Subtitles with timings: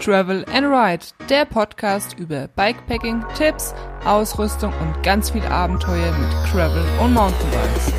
[0.00, 6.84] Travel and Ride, der Podcast über Bikepacking, Tipps, Ausrüstung und ganz viel Abenteuer mit Travel
[7.00, 7.92] und Mountainbikes.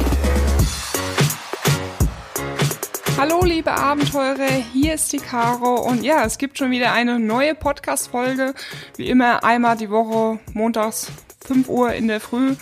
[3.17, 7.55] Hallo liebe Abenteurer, hier ist die Caro und ja, es gibt schon wieder eine neue
[7.55, 8.53] Podcast-Folge.
[8.95, 11.11] Wie immer einmal die Woche, montags
[11.47, 12.55] 5 Uhr in der Früh.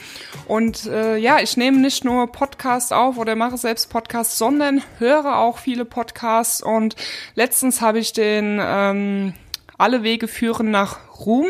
[0.47, 5.37] Und äh, ja, ich nehme nicht nur Podcasts auf oder mache selbst Podcasts, sondern höre
[5.37, 6.61] auch viele Podcasts.
[6.61, 6.95] Und
[7.33, 9.33] letztens habe ich den ähm,
[9.77, 11.47] Alle Wege führen nach Ruhm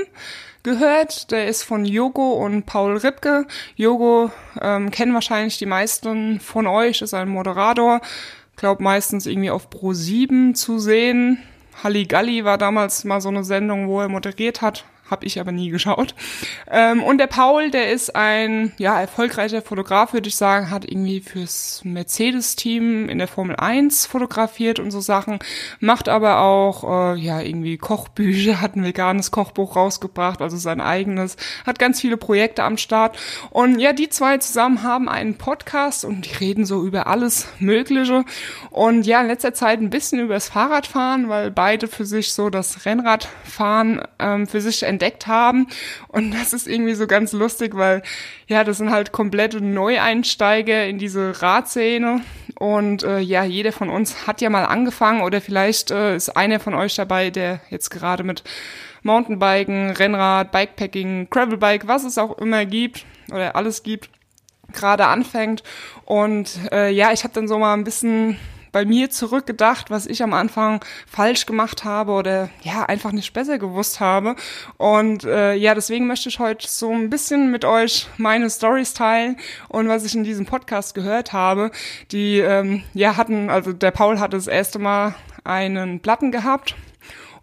[0.63, 1.31] gehört.
[1.31, 3.45] Der ist von Jogo und Paul Ripke.
[3.75, 7.99] Jogo ähm, kennen wahrscheinlich die meisten von euch, ist ein Moderator.
[8.55, 11.39] Glaub meistens irgendwie auf Pro 7 zu sehen.
[11.83, 15.69] Halligalli war damals mal so eine Sendung, wo er moderiert hat habe ich aber nie
[15.69, 16.15] geschaut.
[16.69, 21.21] Ähm, und der Paul, der ist ein ja erfolgreicher Fotograf, würde ich sagen, hat irgendwie
[21.21, 25.39] fürs Mercedes-Team in der Formel 1 fotografiert und so Sachen,
[25.79, 31.37] macht aber auch äh, ja irgendwie Kochbücher, hat ein veganes Kochbuch rausgebracht, also sein eigenes,
[31.65, 33.17] hat ganz viele Projekte am Start.
[33.51, 38.25] Und ja, die zwei zusammen haben einen Podcast und die reden so über alles Mögliche.
[38.71, 42.49] Und ja, in letzter Zeit ein bisschen über das Fahrradfahren, weil beide für sich so
[42.49, 44.94] das Rennradfahren ähm, für sich entdeckt
[45.27, 45.67] haben.
[46.07, 48.01] Und das ist irgendwie so ganz lustig, weil
[48.47, 52.21] ja, das sind halt komplette Neueinsteiger in diese Radszene.
[52.59, 56.59] Und äh, ja, jeder von uns hat ja mal angefangen oder vielleicht äh, ist einer
[56.59, 58.43] von euch dabei, der jetzt gerade mit
[59.03, 64.09] Mountainbiken, Rennrad, Bikepacking, Gravelbike, was es auch immer gibt oder alles gibt,
[64.73, 65.63] gerade anfängt.
[66.05, 68.37] Und äh, ja, ich habe dann so mal ein bisschen
[68.75, 73.57] bei mir zurückgedacht, was ich am Anfang falsch gemacht habe oder ja, einfach nicht besser
[73.57, 74.35] gewusst habe.
[74.75, 79.37] Und äh, ja, deswegen möchte ich heute so ein bisschen mit euch meine Stories teilen
[79.69, 81.71] und was ich in diesem Podcast gehört habe.
[82.11, 85.15] Die ähm, ja hatten, also der Paul hatte das erste Mal
[85.45, 86.75] einen Platten gehabt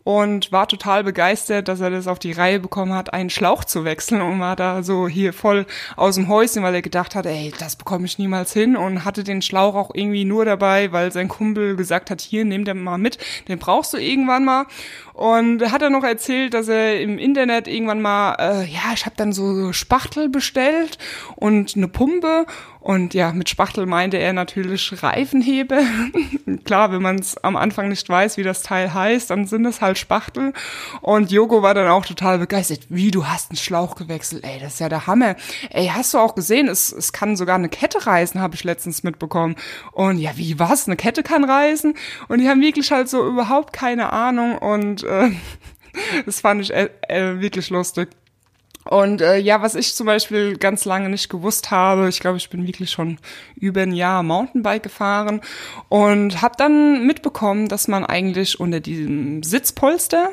[0.04, 3.84] und war total begeistert, dass er das auf die Reihe bekommen hat, einen Schlauch zu
[3.84, 7.52] wechseln und war da so hier voll aus dem Häuschen, weil er gedacht hat, ey,
[7.58, 11.28] das bekomme ich niemals hin und hatte den Schlauch auch irgendwie nur dabei, weil sein
[11.28, 13.18] Kumpel gesagt hat, hier, nimm den mal mit,
[13.48, 14.66] den brauchst du irgendwann mal.
[15.12, 19.14] Und hat er noch erzählt, dass er im Internet irgendwann mal, äh, ja, ich habe
[19.16, 20.96] dann so Spachtel bestellt
[21.36, 22.46] und eine Pumpe
[22.82, 25.82] und ja, mit Spachtel meinte er natürlich Reifenhebe.
[26.64, 29.80] Klar, wenn man es am Anfang nicht weiß, wie das Teil heißt, dann sind es
[29.80, 30.52] halt Spachtel.
[31.00, 32.80] Und Jogo war dann auch total begeistert.
[32.88, 34.42] Wie, du hast einen Schlauch gewechselt?
[34.42, 35.36] Ey, das ist ja der Hammer.
[35.70, 39.04] Ey, hast du auch gesehen, es, es kann sogar eine Kette reißen, habe ich letztens
[39.04, 39.54] mitbekommen.
[39.92, 40.88] Und ja, wie was?
[40.88, 41.94] Eine Kette kann reißen?
[42.26, 44.58] Und die haben wirklich halt so überhaupt keine Ahnung.
[44.58, 45.30] Und äh,
[46.26, 48.08] das fand ich äh, äh, wirklich lustig.
[48.84, 52.50] Und äh, ja, was ich zum Beispiel ganz lange nicht gewusst habe, ich glaube, ich
[52.50, 53.18] bin wirklich schon
[53.54, 55.40] über ein Jahr Mountainbike gefahren
[55.88, 60.30] und habe dann mitbekommen, dass man eigentlich unter diesem Sitzpolster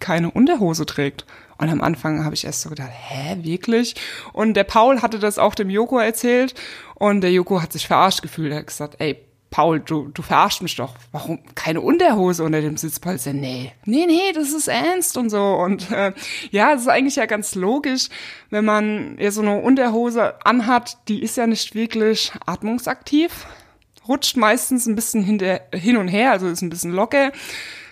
[0.00, 1.26] keine Unterhose trägt.
[1.58, 3.96] Und am Anfang habe ich erst so gedacht, hä, wirklich?
[4.32, 6.54] Und der Paul hatte das auch dem Joko erzählt
[6.94, 8.52] und der Joko hat sich verarscht gefühlt.
[8.52, 9.18] Er hat gesagt, ey,
[9.50, 10.94] Paul, du, du verarschst mich doch.
[11.10, 13.32] Warum keine Unterhose unter dem Sitzpolster?
[13.32, 13.72] Nee.
[13.86, 15.42] Nee, nee, das ist ernst und so.
[15.42, 16.12] Und äh,
[16.50, 18.08] ja, es ist eigentlich ja ganz logisch,
[18.50, 23.46] wenn man ja so eine Unterhose anhat, die ist ja nicht wirklich atmungsaktiv,
[24.06, 27.32] rutscht meistens ein bisschen hinter, hin und her, also ist ein bisschen locker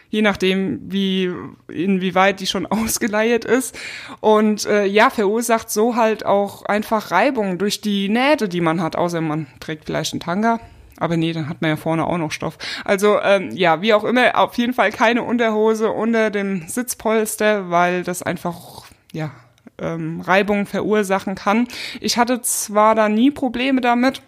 [0.09, 1.31] je nachdem, wie
[1.69, 3.79] inwieweit die schon ausgeleiert ist.
[4.21, 8.97] Und äh, ja, verursacht so halt auch einfach Reibung durch die Nähte, die man hat,
[8.97, 10.61] außer man trägt vielleicht einen Tanga.
[10.99, 12.59] Aber nee, dann hat man ja vorne auch noch Stoff.
[12.85, 18.03] Also ähm, ja, wie auch immer, auf jeden Fall keine Unterhose unter dem Sitzpolster, weil
[18.03, 19.31] das einfach ja
[19.79, 21.69] ähm, Reibung verursachen kann.
[22.01, 24.23] Ich hatte zwar da nie Probleme damit.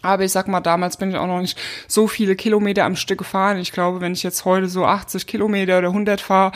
[0.00, 1.58] Aber ich sag mal, damals bin ich auch noch nicht
[1.88, 3.58] so viele Kilometer am Stück gefahren.
[3.58, 6.52] Ich glaube, wenn ich jetzt heute so 80 Kilometer oder 100 fahre,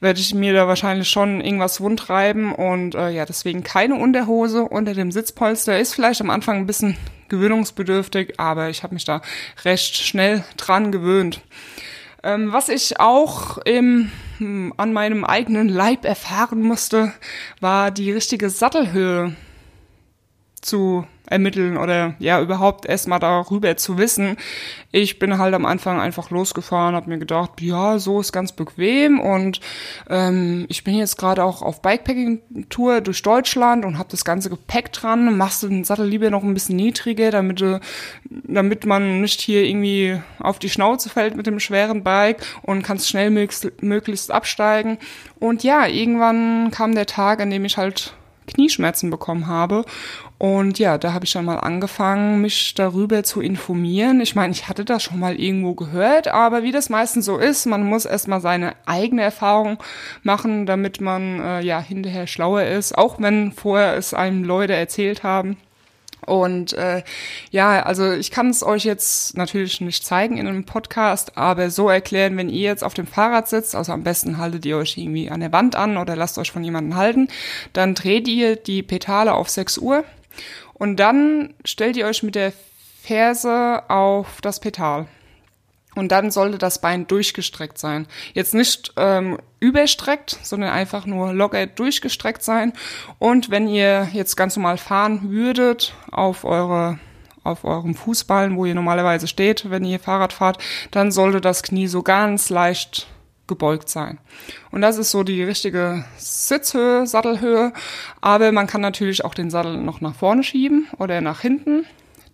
[0.00, 4.92] werde ich mir da wahrscheinlich schon irgendwas wundreiben und äh, ja, deswegen keine Unterhose unter
[4.92, 5.78] dem Sitzpolster.
[5.78, 6.98] Ist vielleicht am Anfang ein bisschen
[7.28, 9.22] gewöhnungsbedürftig, aber ich habe mich da
[9.64, 11.40] recht schnell dran gewöhnt.
[12.22, 17.12] Ähm, was ich auch im, hm, an meinem eigenen Leib erfahren musste,
[17.60, 19.36] war die richtige Sattelhöhe
[20.60, 24.36] zu ermitteln oder ja überhaupt erstmal darüber zu wissen.
[24.92, 29.20] Ich bin halt am Anfang einfach losgefahren, habe mir gedacht, ja, so ist ganz bequem
[29.20, 29.60] und
[30.08, 34.92] ähm, ich bin jetzt gerade auch auf Bikepacking-Tour durch Deutschland und habe das ganze Gepäck
[34.92, 35.36] dran.
[35.36, 37.62] Machst du den Sattel lieber noch ein bisschen niedriger, damit,
[38.24, 43.08] damit man nicht hier irgendwie auf die Schnauze fällt mit dem schweren Bike und kannst
[43.08, 44.98] schnell möglichst, möglichst absteigen.
[45.40, 48.14] Und ja, irgendwann kam der Tag, an dem ich halt
[48.46, 49.84] Knieschmerzen bekommen habe
[50.38, 54.20] Und ja, da habe ich dann mal angefangen, mich darüber zu informieren.
[54.20, 57.64] Ich meine, ich hatte das schon mal irgendwo gehört, aber wie das meistens so ist,
[57.64, 59.78] man muss erstmal seine eigene Erfahrung
[60.22, 65.22] machen, damit man äh, ja hinterher schlauer ist, auch wenn vorher es einem Leute erzählt
[65.22, 65.56] haben.
[66.26, 67.02] Und äh,
[67.50, 71.88] ja, also ich kann es euch jetzt natürlich nicht zeigen in einem Podcast, aber so
[71.88, 75.30] erklären, wenn ihr jetzt auf dem Fahrrad sitzt, also am besten haltet ihr euch irgendwie
[75.30, 77.28] an der Wand an oder lasst euch von jemandem halten,
[77.72, 80.04] dann dreht ihr die Pedale auf 6 Uhr
[80.78, 82.52] und dann stellt ihr euch mit der
[83.02, 85.06] Ferse auf das Pedal.
[85.94, 88.06] Und dann sollte das Bein durchgestreckt sein.
[88.34, 92.74] Jetzt nicht ähm, überstreckt, sondern einfach nur locker durchgestreckt sein.
[93.18, 96.98] Und wenn ihr jetzt ganz normal fahren würdet auf eure
[97.44, 100.58] auf eurem Fußballen, wo ihr normalerweise steht, wenn ihr Fahrrad fahrt,
[100.90, 103.06] dann sollte das Knie so ganz leicht
[103.46, 104.18] gebeugt sein.
[104.70, 107.72] Und das ist so die richtige Sitzhöhe, Sattelhöhe.
[108.20, 111.86] Aber man kann natürlich auch den Sattel noch nach vorne schieben oder nach hinten.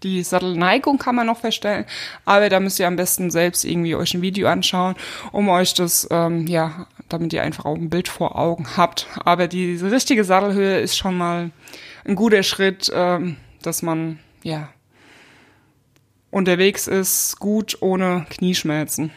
[0.02, 1.84] Die Sattelneigung kann man noch feststellen,
[2.24, 4.96] aber da müsst ihr am besten selbst irgendwie euch ein Video anschauen,
[5.30, 9.06] um euch das, ähm, ja, damit ihr einfach auch ein Bild vor Augen habt.
[9.24, 11.52] Aber die richtige Sattelhöhe ist schon mal
[12.04, 14.70] ein guter Schritt, ähm, dass man, ja,
[16.32, 19.12] unterwegs ist, gut ohne Knieschmerzen.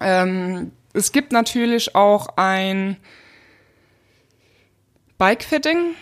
[0.00, 2.96] Ähm, es gibt natürlich auch ein
[5.18, 5.94] Bike-Fitting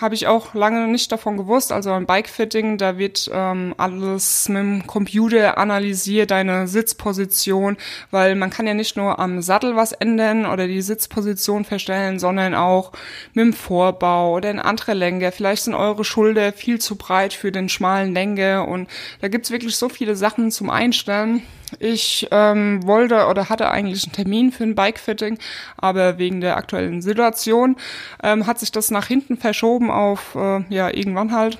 [0.00, 1.72] habe ich auch lange nicht davon gewusst.
[1.72, 7.76] Also beim Bikefitting, da wird ähm, alles mit dem Computer analysiert, deine Sitzposition,
[8.10, 12.54] weil man kann ja nicht nur am Sattel was ändern oder die Sitzposition verstellen, sondern
[12.54, 12.92] auch
[13.34, 15.32] mit dem Vorbau oder in andere Lenker.
[15.32, 18.88] Vielleicht sind eure Schulter viel zu breit für den schmalen Lenker und
[19.20, 21.42] da gibt's wirklich so viele Sachen zum Einstellen.
[21.78, 25.38] Ich ähm, wollte oder hatte eigentlich einen Termin für ein Bikefitting,
[25.76, 27.76] aber wegen der aktuellen Situation
[28.22, 31.58] ähm, hat sich das nach hinten verschoben auf äh, ja irgendwann halt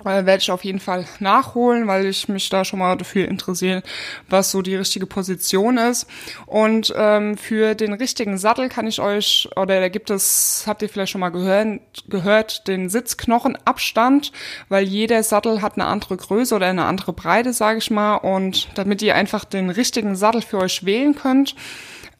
[0.00, 3.82] äh, werde ich auf jeden Fall nachholen, weil ich mich da schon mal dafür interessiere,
[4.28, 6.06] was so die richtige Position ist.
[6.46, 10.88] Und ähm, für den richtigen Sattel kann ich euch, oder da gibt es, habt ihr
[10.88, 14.32] vielleicht schon mal gehört, gehört, den Sitzknochenabstand,
[14.68, 18.16] weil jeder Sattel hat eine andere Größe oder eine andere Breite, sage ich mal.
[18.16, 21.54] Und damit ihr einfach den richtigen Sattel für euch wählen könnt,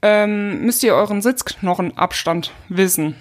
[0.01, 3.17] ähm, müsst ihr euren Sitzknochenabstand wissen.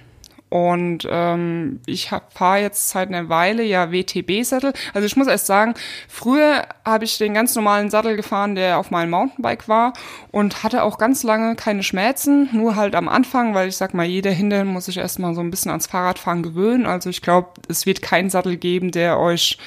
[0.53, 4.73] Und ähm, ich fahre jetzt seit einer Weile ja WTB-Sattel.
[4.94, 5.73] Also ich muss erst sagen,
[6.07, 9.94] früher habe ich den ganz normalen Sattel gefahren, der auf meinem Mountainbike war
[10.29, 14.05] und hatte auch ganz lange keine Schmerzen, nur halt am Anfang, weil ich sag mal,
[14.05, 16.85] jeder Hintern muss sich erstmal so ein bisschen ans Fahrradfahren gewöhnen.
[16.85, 19.57] Also ich glaube, es wird keinen Sattel geben, der euch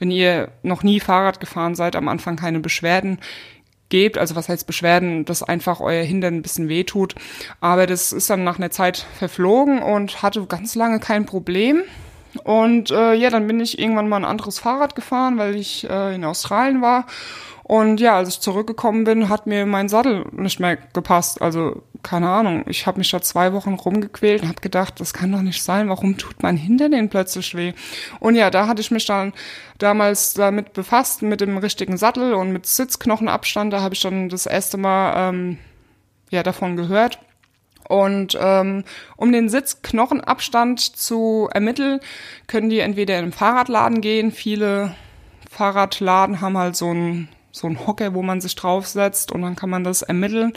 [0.00, 3.20] wenn ihr noch nie Fahrrad gefahren seid, am Anfang keine Beschwerden
[3.92, 7.14] gebt, also was heißt Beschwerden, dass einfach euer Hintern ein bisschen wehtut.
[7.60, 11.82] Aber das ist dann nach einer Zeit verflogen und hatte ganz lange kein Problem.
[12.42, 16.14] Und äh, ja, dann bin ich irgendwann mal ein anderes Fahrrad gefahren, weil ich äh,
[16.14, 17.06] in Australien war.
[17.64, 21.42] Und ja, als ich zurückgekommen bin, hat mir mein Sattel nicht mehr gepasst.
[21.42, 22.64] Also keine Ahnung.
[22.66, 25.88] Ich habe mich da zwei Wochen rumgequält und habe gedacht, das kann doch nicht sein.
[25.88, 27.72] Warum tut mein Hintern plötzlich weh?
[28.20, 29.32] Und ja, da hatte ich mich dann
[29.78, 33.72] damals damit befasst, mit dem richtigen Sattel und mit Sitzknochenabstand.
[33.72, 35.58] Da habe ich dann das erste Mal ähm,
[36.30, 37.18] ja davon gehört.
[37.88, 38.84] Und ähm,
[39.16, 42.00] um den Sitzknochenabstand zu ermitteln,
[42.46, 44.32] können die entweder in einen Fahrradladen gehen.
[44.32, 44.94] Viele
[45.50, 49.70] Fahrradladen haben halt so ein so ein Hocker, wo man sich draufsetzt und dann kann
[49.70, 50.54] man das ermitteln.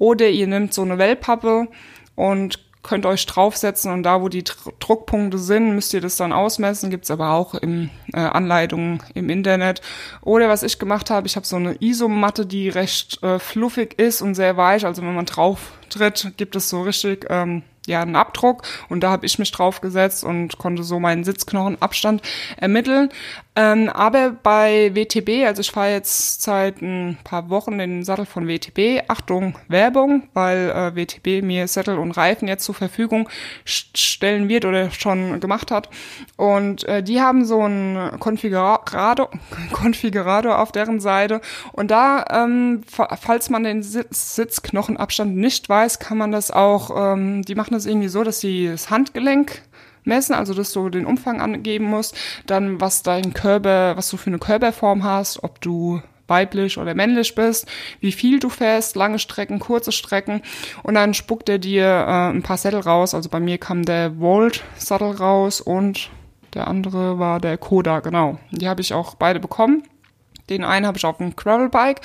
[0.00, 1.68] Oder ihr nehmt so eine Wellpappe
[2.16, 6.90] und könnt euch draufsetzen und da, wo die Druckpunkte sind, müsst ihr das dann ausmessen.
[6.90, 9.82] Gibt's aber auch in äh, Anleitungen im Internet.
[10.22, 14.22] Oder was ich gemacht habe, ich habe so eine Isomatte, die recht äh, fluffig ist
[14.22, 14.86] und sehr weich.
[14.86, 19.10] Also wenn man drauf tritt, gibt es so richtig ähm, ja einen Abdruck und da
[19.10, 22.22] habe ich mich drauf gesetzt und konnte so meinen Sitzknochenabstand
[22.56, 23.10] ermitteln.
[23.56, 28.46] Ähm, aber bei WTB, also ich fahre jetzt seit ein paar Wochen den Sattel von
[28.46, 29.02] WTB.
[29.08, 33.28] Achtung, Werbung, weil äh, WTB mir Sattel und Reifen jetzt zur Verfügung
[33.64, 35.90] stellen wird oder schon gemacht hat.
[36.36, 39.30] Und äh, die haben so einen Konfigurator,
[39.72, 41.40] Konfigurator auf deren Seite.
[41.72, 47.42] Und da, ähm, falls man den Sitz Sitzknochenabstand nicht weiß, kann man das auch, ähm,
[47.42, 49.62] die machen das irgendwie so, dass sie das Handgelenk
[50.02, 54.30] messen, also dass du den Umfang angeben musst, dann was dein Körper, was du für
[54.30, 57.68] eine Körperform hast, ob du weiblich oder männlich bist,
[58.00, 60.42] wie viel du fährst, lange Strecken, kurze Strecken
[60.82, 63.14] und dann spuckt er dir äh, ein paar Sättel raus.
[63.14, 66.10] Also bei mir kam der Volt Sattel raus und
[66.54, 68.40] der andere war der Koda, genau.
[68.50, 69.84] Die habe ich auch beide bekommen.
[70.50, 72.00] Den einen habe ich auf dem Gravelbike,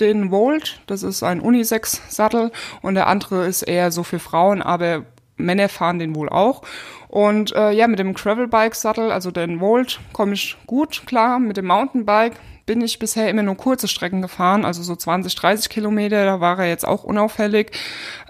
[0.00, 5.04] den Volt, das ist ein Unisex-Sattel und der andere ist eher so für Frauen, aber
[5.36, 6.62] Männer fahren den wohl auch.
[7.08, 11.38] Und äh, ja, mit dem Gravelbike-Sattel, also den Volt, komme ich gut klar.
[11.38, 12.34] Mit dem Mountainbike
[12.68, 16.58] bin ich bisher immer nur kurze Strecken gefahren, also so 20, 30 Kilometer, da war
[16.58, 17.72] er jetzt auch unauffällig.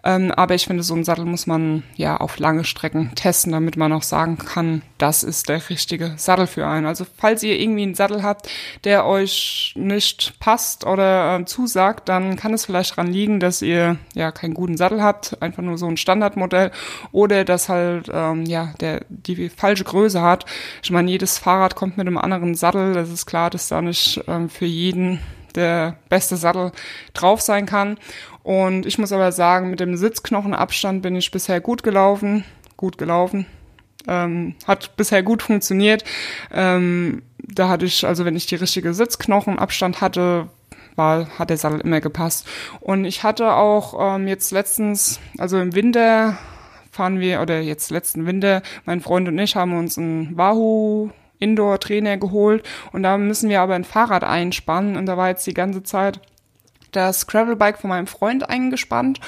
[0.04, 3.76] Ähm, aber ich finde, so einen Sattel muss man ja auf lange Strecken testen, damit
[3.76, 6.87] man auch sagen kann, das ist der richtige Sattel für einen.
[6.87, 8.49] Also falls ihr irgendwie einen Sattel habt,
[8.85, 13.97] der euch nicht passt oder äh, zusagt, dann kann es vielleicht daran liegen, dass ihr
[14.14, 16.71] ja keinen guten Sattel habt, einfach nur so ein Standardmodell
[17.11, 20.45] oder dass halt ähm, ja der die falsche Größe hat.
[20.83, 22.95] Ich meine, jedes Fahrrad kommt mit einem anderen Sattel.
[22.95, 25.21] Das ist klar, dass da nicht ähm, für jeden
[25.55, 26.73] der beste Sattel
[27.15, 27.99] drauf sein kann.
[28.43, 32.45] Und ich muss aber sagen, mit dem Sitzknochenabstand bin ich bisher gut gelaufen.
[32.77, 33.47] Gut gelaufen.
[34.07, 36.05] Ähm, hat bisher gut funktioniert.
[36.53, 40.49] Ähm, da hatte ich, also wenn ich die richtige Sitzknochenabstand hatte,
[40.95, 42.47] war, hat der Sattel immer gepasst.
[42.81, 46.39] Und ich hatte auch ähm, jetzt letztens, also im Winter
[46.91, 52.16] fahren wir, oder jetzt letzten Winter, mein Freund und ich haben uns einen Wahoo Indoor-Trainer
[52.16, 55.83] geholt und da müssen wir aber ein Fahrrad einspannen und da war jetzt die ganze
[55.83, 56.21] Zeit
[56.92, 59.21] das Gravelbike von meinem Freund eingespannt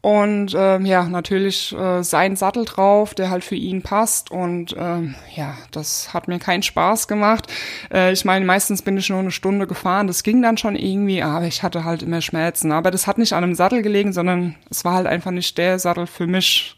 [0.00, 4.30] und ähm, ja, natürlich äh, sein Sattel drauf, der halt für ihn passt.
[4.30, 7.52] Und ähm, ja, das hat mir keinen Spaß gemacht.
[7.92, 10.06] Äh, ich meine, meistens bin ich nur eine Stunde gefahren.
[10.06, 12.70] Das ging dann schon irgendwie, aber ich hatte halt immer Schmerzen.
[12.70, 15.80] Aber das hat nicht an einem Sattel gelegen, sondern es war halt einfach nicht der
[15.80, 16.76] Sattel für mich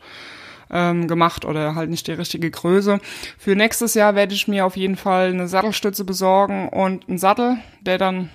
[0.71, 3.01] ähm, gemacht oder halt nicht die richtige Größe.
[3.39, 7.57] Für nächstes Jahr werde ich mir auf jeden Fall eine Sattelstütze besorgen und einen Sattel,
[7.81, 8.31] der dann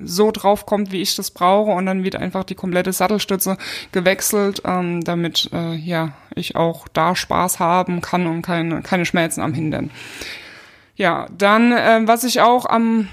[0.00, 3.56] so drauf kommt, wie ich das brauche und dann wird einfach die komplette Sattelstütze
[3.92, 9.40] gewechselt, ähm, damit äh, ja ich auch da Spaß haben kann und keine keine Schmerzen
[9.40, 9.90] am Hindern.
[10.96, 13.08] Ja, dann äh, was ich auch am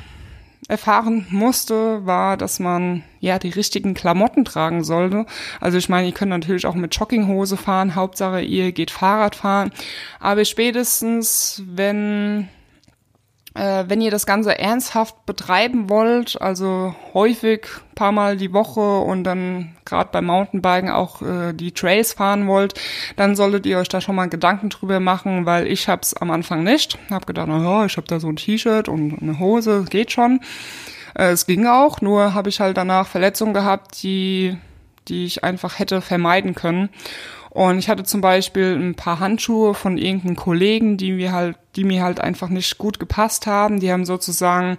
[0.68, 5.26] erfahren musste, war, dass man ja die richtigen Klamotten tragen sollte.
[5.62, 9.72] Also ich meine, ihr könnt natürlich auch mit Jogginghose fahren, Hauptsache ihr geht Fahrrad fahren,
[10.20, 12.50] aber spätestens wenn
[13.56, 19.76] wenn ihr das Ganze ernsthaft betreiben wollt, also häufig paar Mal die Woche und dann
[19.86, 22.74] gerade beim Mountainbiken auch äh, die Trails fahren wollt,
[23.16, 26.64] dann solltet ihr euch da schon mal Gedanken drüber machen, weil ich hab's am Anfang
[26.64, 27.00] nicht.
[27.10, 30.42] Hab gedacht, na ja, ich hab da so ein T-Shirt und eine Hose, geht schon.
[31.18, 34.58] Äh, es ging auch, nur habe ich halt danach Verletzungen gehabt, die
[35.08, 36.90] die ich einfach hätte vermeiden können.
[37.50, 41.86] Und ich hatte zum Beispiel ein paar Handschuhe von irgendeinem Kollegen, die mir halt, die
[41.86, 43.80] mir halt einfach nicht gut gepasst haben.
[43.80, 44.78] Die haben sozusagen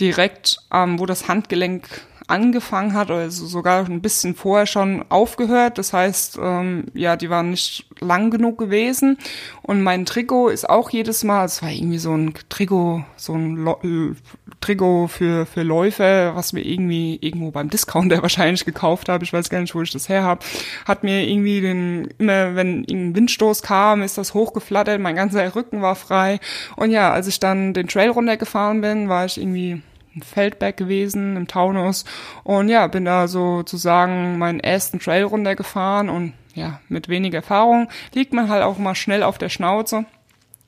[0.00, 1.88] direkt, ähm, wo das Handgelenk
[2.26, 5.78] angefangen hat, oder sogar ein bisschen vorher schon aufgehört.
[5.78, 9.16] Das heißt, ähm, ja, die waren nicht lang genug gewesen.
[9.62, 14.16] Und mein Trikot ist auch jedes Mal, es war irgendwie so ein Trikot, so ein
[14.60, 19.24] Trikot für, für Läufer, was mir irgendwie irgendwo beim Discounter wahrscheinlich gekauft habe.
[19.24, 20.44] Ich weiß gar nicht, wo ich das her habe.
[20.84, 25.82] Hat mir irgendwie den, immer wenn ein Windstoß kam, ist das hochgeflattert, mein ganzer Rücken
[25.82, 26.40] war frei.
[26.76, 29.82] Und ja, als ich dann den Trail runtergefahren bin, war ich irgendwie
[30.22, 32.04] Feldberg gewesen, im Taunus.
[32.44, 38.32] Und ja, bin da sozusagen meinen ersten Trail runtergefahren und ja, mit wenig Erfahrung liegt
[38.32, 40.06] man halt auch mal schnell auf der Schnauze.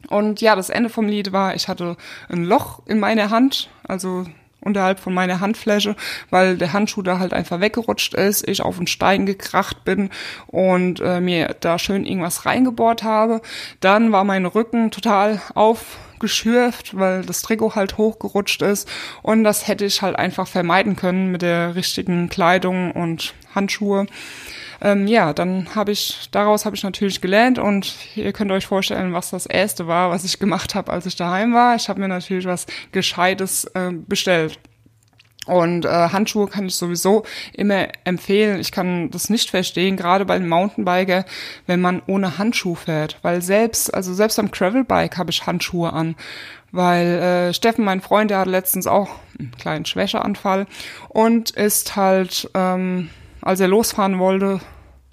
[0.08, 1.96] Und ja, das Ende vom Lied war, ich hatte
[2.28, 4.24] ein Loch in meiner Hand, also
[4.60, 5.96] unterhalb von meiner Handfläche,
[6.30, 10.10] weil der Handschuh da halt einfach weggerutscht ist, ich auf den Stein gekracht bin
[10.46, 13.40] und äh, mir da schön irgendwas reingebohrt habe.
[13.80, 18.88] Dann war mein Rücken total aufgeschürft, weil das Trikot halt hochgerutscht ist
[19.22, 24.06] und das hätte ich halt einfach vermeiden können mit der richtigen Kleidung und Handschuhe
[24.80, 29.12] ähm, ja, dann habe ich, daraus habe ich natürlich gelernt und ihr könnt euch vorstellen,
[29.12, 31.76] was das erste war, was ich gemacht habe, als ich daheim war.
[31.76, 34.58] Ich habe mir natürlich was Gescheites äh, bestellt.
[35.46, 38.60] Und äh, Handschuhe kann ich sowieso immer empfehlen.
[38.60, 41.24] Ich kann das nicht verstehen, gerade beim Mountainbiker,
[41.66, 43.18] wenn man ohne Handschuh fährt.
[43.22, 46.14] Weil selbst, also selbst am Gravelbike habe ich Handschuhe an.
[46.72, 49.08] Weil äh, Steffen, mein Freund, der hat letztens auch
[49.38, 50.66] einen kleinen Schwächeanfall
[51.08, 53.10] und ist halt ähm,
[53.42, 54.60] als er losfahren wollte,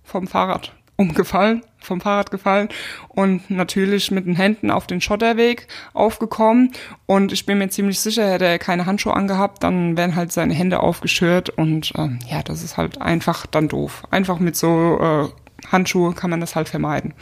[0.03, 2.69] vom Fahrrad umgefallen, vom Fahrrad gefallen
[3.07, 6.71] und natürlich mit den Händen auf den Schotterweg aufgekommen.
[7.05, 10.55] Und ich bin mir ziemlich sicher, hätte er keine Handschuhe angehabt, dann wären halt seine
[10.55, 14.03] Hände aufgeschürt und ähm, ja, das ist halt einfach dann doof.
[14.09, 17.13] Einfach mit so äh, Handschuhe kann man das halt vermeiden.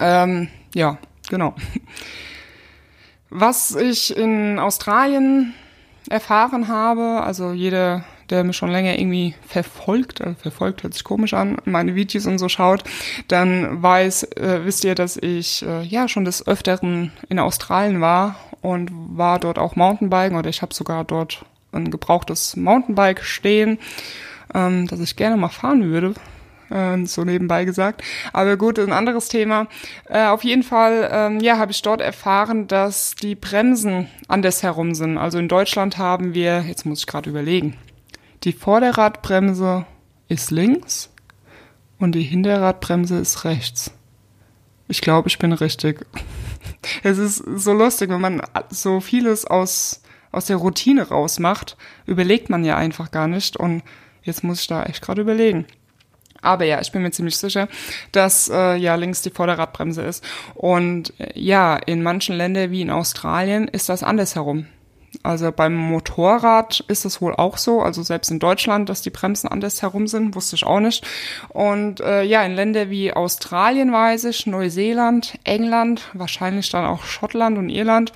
[0.00, 0.98] Ähm, ja,
[1.28, 1.54] genau.
[3.28, 5.54] Was ich in Australien
[6.08, 11.34] erfahren habe, also jeder der mich schon länger irgendwie verfolgt, also verfolgt hört sich komisch
[11.34, 12.84] an, meine Videos und so schaut,
[13.28, 18.36] dann weiß, äh, wisst ihr, dass ich äh, ja schon des Öfteren in Australien war
[18.62, 23.78] und war dort auch Mountainbiken oder ich habe sogar dort ein gebrauchtes Mountainbike stehen,
[24.54, 26.14] ähm, das ich gerne mal fahren würde.
[26.70, 28.02] äh, so nebenbei gesagt.
[28.32, 29.66] Aber gut, ein anderes Thema.
[30.08, 34.94] Äh, auf jeden Fall, ähm, ja, habe ich dort erfahren, dass die Bremsen anders herum
[34.94, 35.18] sind.
[35.18, 37.76] Also in Deutschland haben wir, jetzt muss ich gerade überlegen,
[38.44, 39.86] die Vorderradbremse
[40.28, 41.10] ist links
[41.98, 43.92] und die Hinterradbremse ist rechts.
[44.86, 46.06] Ich glaube, ich bin richtig.
[47.02, 52.62] Es ist so lustig, wenn man so vieles aus, aus der Routine rausmacht, überlegt man
[52.62, 53.82] ja einfach gar nicht und
[54.22, 55.66] jetzt muss ich da echt gerade überlegen.
[56.42, 57.68] Aber ja, ich bin mir ziemlich sicher,
[58.12, 60.22] dass äh, ja links die Vorderradbremse ist.
[60.54, 64.66] Und äh, ja, in manchen Ländern wie in Australien ist das andersherum.
[65.22, 69.48] Also beim Motorrad ist es wohl auch so, also selbst in Deutschland, dass die Bremsen
[69.48, 71.06] anders herum sind, wusste ich auch nicht.
[71.48, 77.58] Und äh, ja, in Länder wie Australien weiß ich, Neuseeland, England, wahrscheinlich dann auch Schottland
[77.58, 78.12] und Irland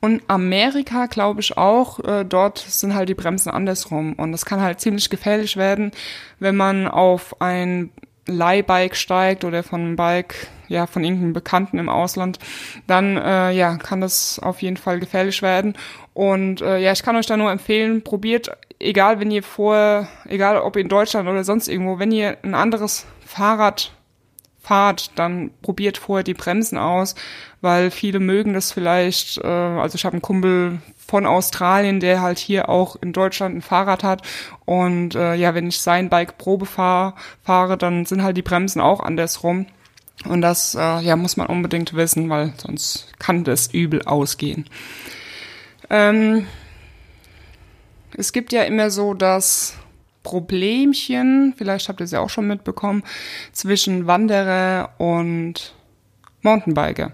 [0.00, 4.14] und Amerika glaube ich auch, äh, dort sind halt die Bremsen andersrum.
[4.14, 5.92] Und das kann halt ziemlich gefährlich werden,
[6.38, 7.90] wenn man auf ein
[8.30, 12.38] Leihbike steigt oder von einem Bike, ja, von irgendeinem Bekannten im Ausland,
[12.86, 15.74] dann äh, ja, kann das auf jeden Fall gefährlich werden.
[16.14, 20.58] Und äh, ja, ich kann euch da nur empfehlen, probiert, egal wenn ihr vor, egal
[20.58, 23.92] ob in Deutschland oder sonst irgendwo, wenn ihr ein anderes Fahrrad
[24.60, 27.14] fahrt, dann probiert vorher die Bremsen aus,
[27.60, 30.78] weil viele mögen das vielleicht, äh, also ich habe einen Kumpel
[31.10, 34.22] von Australien, der halt hier auch in Deutschland ein Fahrrad hat
[34.64, 38.80] und äh, ja, wenn ich sein Bike Probe fahr, fahre, dann sind halt die Bremsen
[38.80, 39.66] auch andersrum
[40.28, 44.66] und das äh, ja muss man unbedingt wissen, weil sonst kann das übel ausgehen.
[45.90, 46.46] Ähm,
[48.16, 49.74] es gibt ja immer so das
[50.22, 53.02] Problemchen, vielleicht habt ihr es ja auch schon mitbekommen,
[53.50, 55.74] zwischen Wanderer und
[56.42, 57.10] Mountainbiker.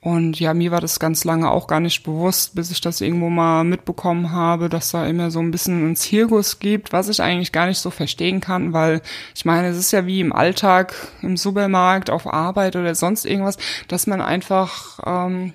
[0.00, 3.30] Und ja, mir war das ganz lange auch gar nicht bewusst, bis ich das irgendwo
[3.30, 7.50] mal mitbekommen habe, dass da immer so ein bisschen einen Zirkus gibt, was ich eigentlich
[7.50, 9.02] gar nicht so verstehen kann, weil
[9.34, 13.58] ich meine, es ist ja wie im Alltag, im Supermarkt, auf Arbeit oder sonst irgendwas,
[13.88, 15.52] dass man einfach ähm,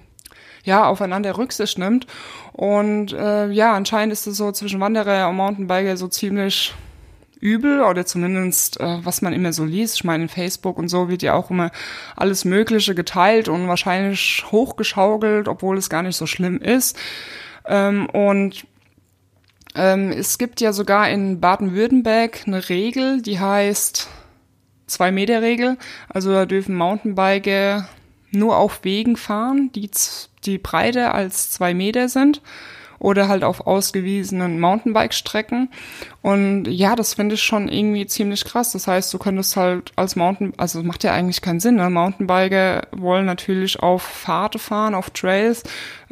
[0.65, 2.05] ja aufeinander Rücksicht nimmt.
[2.51, 6.73] Und äh, ja, anscheinend ist es so zwischen Wanderer und Mountainbiker so ziemlich
[7.43, 9.95] übel oder zumindest äh, was man immer so liest.
[9.95, 11.71] Ich meine, in Facebook und so wird ja auch immer
[12.15, 16.97] alles Mögliche geteilt und wahrscheinlich hochgeschaukelt, obwohl es gar nicht so schlimm ist.
[17.65, 18.65] Ähm, und
[19.75, 24.07] ähm, es gibt ja sogar in Baden-Württemberg eine Regel, die heißt
[24.87, 25.77] zwei Meter Regel.
[26.07, 27.89] Also da dürfen Mountainbiker
[28.31, 29.91] nur auf Wegen fahren, die
[30.45, 32.41] die breiter als zwei Meter sind
[33.03, 35.69] oder halt auf ausgewiesenen Mountainbike-Strecken.
[36.21, 38.71] Und ja, das finde ich schon irgendwie ziemlich krass.
[38.71, 41.75] Das heißt, du könntest halt als Mountain, also macht ja eigentlich keinen Sinn.
[41.75, 41.89] Ne?
[41.89, 45.63] Mountainbiker wollen natürlich auf Fahrte fahren, auf Trails.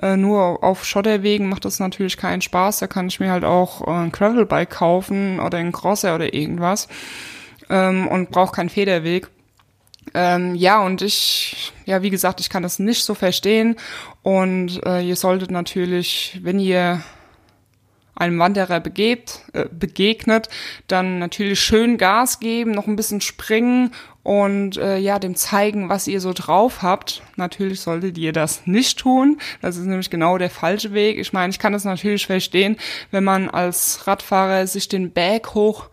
[0.02, 2.80] Äh, nur auf Schotterwegen macht das natürlich keinen Spaß.
[2.80, 6.90] Da kann ich mir halt auch äh, ein Gravelbike kaufen oder ein Crosser oder irgendwas.
[7.70, 9.30] Ähm, und brauche keinen Federweg.
[10.14, 13.76] Ähm, ja, und ich, ja, wie gesagt, ich kann das nicht so verstehen.
[14.24, 17.02] Und äh, ihr solltet natürlich, wenn ihr
[18.16, 20.50] einem Wanderer begebt, äh, begegnet,
[20.88, 23.92] dann natürlich schön Gas geben, noch ein bisschen springen
[24.24, 27.24] und äh, ja, dem zeigen, was ihr so drauf habt.
[27.36, 29.40] Natürlich solltet ihr das nicht tun.
[29.62, 31.18] Das ist nämlich genau der falsche Weg.
[31.18, 32.78] Ich meine, ich kann das natürlich verstehen,
[33.10, 35.90] wenn man als Radfahrer sich den Berg hoch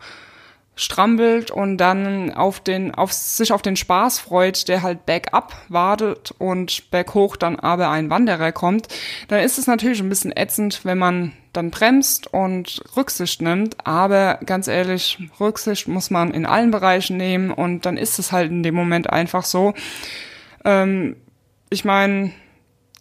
[0.79, 6.33] strampelt und dann auf den, auf sich auf den Spaß freut, der halt bergab wartet
[6.37, 8.87] und berghoch dann aber ein Wanderer kommt,
[9.27, 13.75] dann ist es natürlich ein bisschen ätzend, wenn man dann bremst und Rücksicht nimmt.
[13.85, 18.49] Aber ganz ehrlich, Rücksicht muss man in allen Bereichen nehmen und dann ist es halt
[18.49, 19.73] in dem Moment einfach so.
[20.63, 21.17] Ähm,
[21.69, 22.31] ich meine,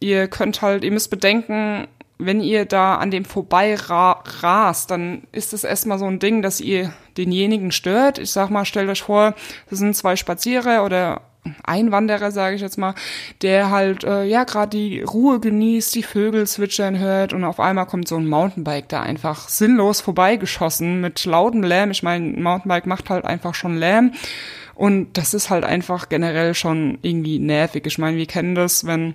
[0.00, 1.86] ihr könnt halt, ihr müsst bedenken,
[2.18, 6.42] wenn ihr da an dem vorbei ra rast, dann ist es erstmal so ein Ding,
[6.42, 8.18] dass ihr denjenigen stört.
[8.18, 9.34] Ich sag mal, stellt euch vor,
[9.68, 11.22] das sind zwei Spazierer oder
[11.64, 12.94] Einwanderer, sage ich jetzt mal,
[13.42, 17.86] der halt äh, ja gerade die Ruhe genießt, die Vögel zwitschern hört und auf einmal
[17.86, 21.90] kommt so ein Mountainbike da einfach sinnlos vorbeigeschossen mit lautem Lärm.
[21.90, 24.12] Ich meine, ein Mountainbike macht halt einfach schon Lärm
[24.74, 27.86] und das ist halt einfach generell schon irgendwie nervig.
[27.86, 29.14] Ich meine, wir kennen das, wenn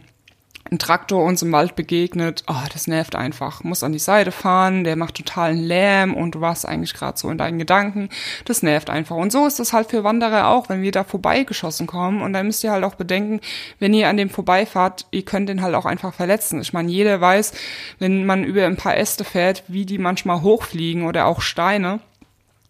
[0.74, 3.64] ein Traktor uns im Wald begegnet, oh, das nervt einfach.
[3.64, 7.30] Muss an die Seite fahren, der macht totalen Lärm und du warst eigentlich gerade so
[7.30, 8.10] in deinen Gedanken.
[8.46, 9.16] Das nervt einfach.
[9.16, 12.22] Und so ist das halt für Wanderer auch, wenn wir da vorbeigeschossen kommen.
[12.22, 13.40] Und dann müsst ihr halt auch bedenken,
[13.80, 16.60] wenn ihr an dem vorbeifahrt, ihr könnt den halt auch einfach verletzen.
[16.62, 17.54] Ich meine, jeder weiß,
[18.00, 22.00] wenn man über ein paar Äste fährt, wie die manchmal hochfliegen oder auch Steine.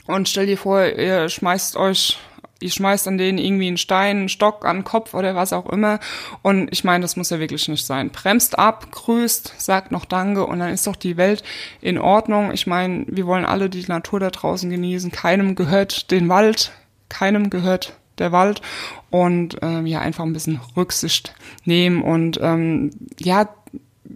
[0.05, 2.19] Und stell dir vor, ihr schmeißt euch
[2.63, 5.69] ihr schmeißt an denen irgendwie einen Stein, einen Stock an den Kopf oder was auch
[5.69, 5.99] immer.
[6.41, 8.10] Und ich meine, das muss ja wirklich nicht sein.
[8.10, 11.43] Bremst ab, grüßt, sagt noch Danke und dann ist doch die Welt
[11.82, 12.52] in Ordnung.
[12.52, 15.12] Ich meine, wir wollen alle die Natur da draußen genießen.
[15.12, 16.71] Keinem gehört den Wald,
[17.10, 18.62] keinem gehört der Wald
[19.10, 21.34] und ähm, ja einfach ein bisschen Rücksicht
[21.65, 23.49] nehmen und ähm, ja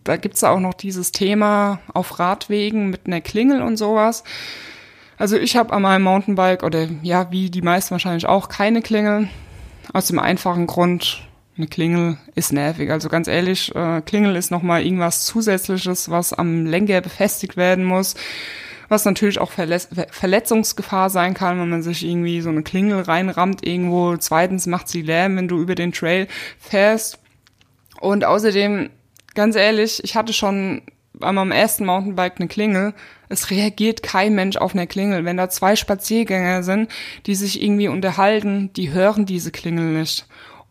[0.03, 4.23] da gibt's auch noch dieses Thema auf Radwegen mit einer Klingel und sowas.
[5.17, 9.29] Also ich habe an meinem Mountainbike oder ja wie die meisten wahrscheinlich auch keine Klingel
[9.93, 11.23] aus dem einfachen Grund
[11.57, 12.91] eine Klingel ist nervig.
[12.91, 18.15] Also ganz ehrlich, äh, Klingel ist nochmal irgendwas Zusätzliches, was am Lenker befestigt werden muss
[18.89, 23.65] was natürlich auch Verletz Verletzungsgefahr sein kann, wenn man sich irgendwie so eine Klingel reinrammt
[23.65, 24.15] irgendwo.
[24.17, 26.27] Zweitens macht sie Lärm, wenn du über den Trail
[26.59, 27.19] fährst.
[27.99, 28.89] Und außerdem,
[29.33, 30.83] ganz ehrlich, ich hatte schon
[31.19, 32.93] bei meinem ersten Mountainbike eine Klingel.
[33.29, 35.25] Es reagiert kein Mensch auf eine Klingel.
[35.25, 36.89] Wenn da zwei Spaziergänger sind,
[37.25, 40.25] die sich irgendwie unterhalten, die hören diese Klingel nicht.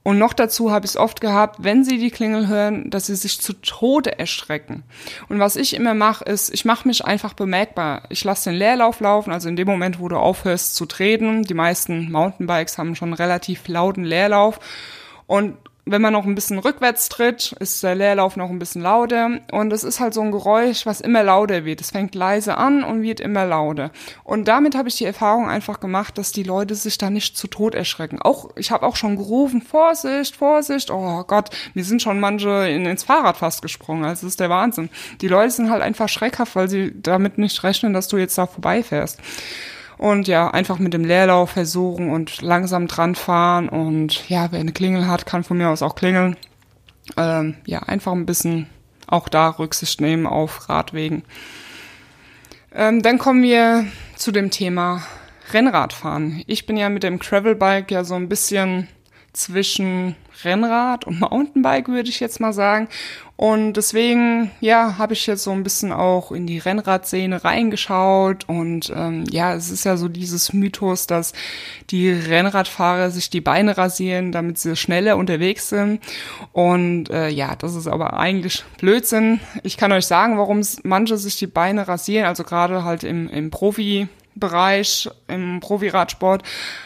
[0.07, 3.17] Und noch dazu habe ich es oft gehabt, wenn sie die Klingel hören, dass sie
[3.17, 4.85] sich zu Tode erschrecken.
[5.29, 8.05] Und was ich immer mache, ist, ich mache mich einfach bemerkbar.
[8.09, 11.43] Ich lasse den Leerlauf laufen, also in dem Moment, wo du aufhörst zu treten.
[11.43, 14.61] Die meisten Mountainbikes haben schon relativ lauten Leerlauf.
[15.27, 15.57] Und
[15.88, 19.72] wenn man noch ein bisschen rückwärts tritt, ist der Leerlauf noch ein bisschen lauter und
[19.72, 21.81] es ist halt so ein Geräusch, was immer lauter wird.
[21.81, 23.92] Es fängt leise an und wird immer lauter.
[24.25, 27.46] Und damit habe ich die Erfahrung einfach gemacht, dass die Leute sich da nicht zu
[27.46, 28.20] Tod erschrecken.
[28.20, 30.90] Auch ich habe auch schon gerufen, Vorsicht, Vorsicht.
[30.90, 34.05] Oh Gott, mir sind schon manche in, ins Fahrrad fast gesprungen.
[34.05, 34.90] Also das ist der Wahnsinn.
[35.20, 38.49] Die Leute sind halt einfach schreckhaft, weil sie damit nicht rechnen, dass du jetzt da
[38.49, 39.20] vorbeifährst.
[39.99, 43.69] Und ja, einfach mit dem Leerlauf versuchen und langsam dran fahren.
[43.69, 46.37] Und ja, wer eine Klingel hat, kann von mir aus auch klingeln.
[47.17, 48.67] Ähm, ja, einfach ein bisschen
[49.07, 51.23] auch da Rücksicht nehmen auf Radwegen.
[52.75, 55.03] Ähm, dann kommen wir zu dem Thema
[55.53, 56.43] Rennradfahren.
[56.47, 58.89] Ich bin ja mit dem Travelbike ja so ein bisschen
[59.33, 62.88] zwischen Rennrad und Mountainbike, würde ich jetzt mal sagen.
[63.37, 68.49] Und deswegen, ja, habe ich jetzt so ein bisschen auch in die Rennradszene reingeschaut.
[68.49, 71.35] Und ähm, ja, es ist ja so dieses Mythos, dass
[71.90, 76.01] die Rennradfahrer sich die Beine rasieren, damit sie schneller unterwegs sind.
[76.53, 79.40] Und äh, ja, das ist aber eigentlich Blödsinn.
[79.62, 83.51] Ich kann euch sagen, warum manche sich die Beine rasieren, also gerade halt im, im
[83.51, 84.09] Profi.
[84.37, 86.42] Bereich im Profiradsport.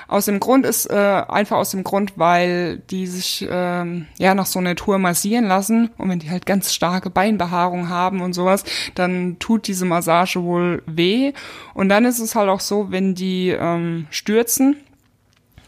[0.08, 4.46] Aus dem Grund ist äh, einfach aus dem Grund, weil die sich ähm, ja nach
[4.46, 8.64] so einer Tour massieren lassen und wenn die halt ganz starke Beinbehaarung haben und sowas,
[8.94, 11.32] dann tut diese Massage wohl weh.
[11.74, 14.76] Und dann ist es halt auch so, wenn die ähm, stürzen,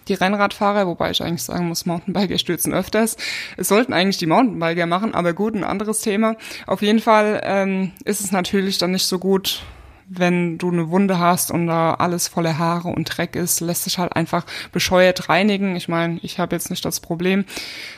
[0.09, 3.17] die Rennradfahrer, wobei ich eigentlich sagen muss, Mountainbiker stürzen öfters.
[3.57, 6.37] Es sollten eigentlich die Mountainbiker machen, aber gut, ein anderes Thema.
[6.67, 9.63] Auf jeden Fall ähm, ist es natürlich dann nicht so gut,
[10.19, 13.99] wenn du eine Wunde hast und da alles voller Haare und Dreck ist, lässt sich
[13.99, 15.77] halt einfach bescheuert reinigen.
[15.77, 17.45] Ich meine, ich habe jetzt nicht das Problem.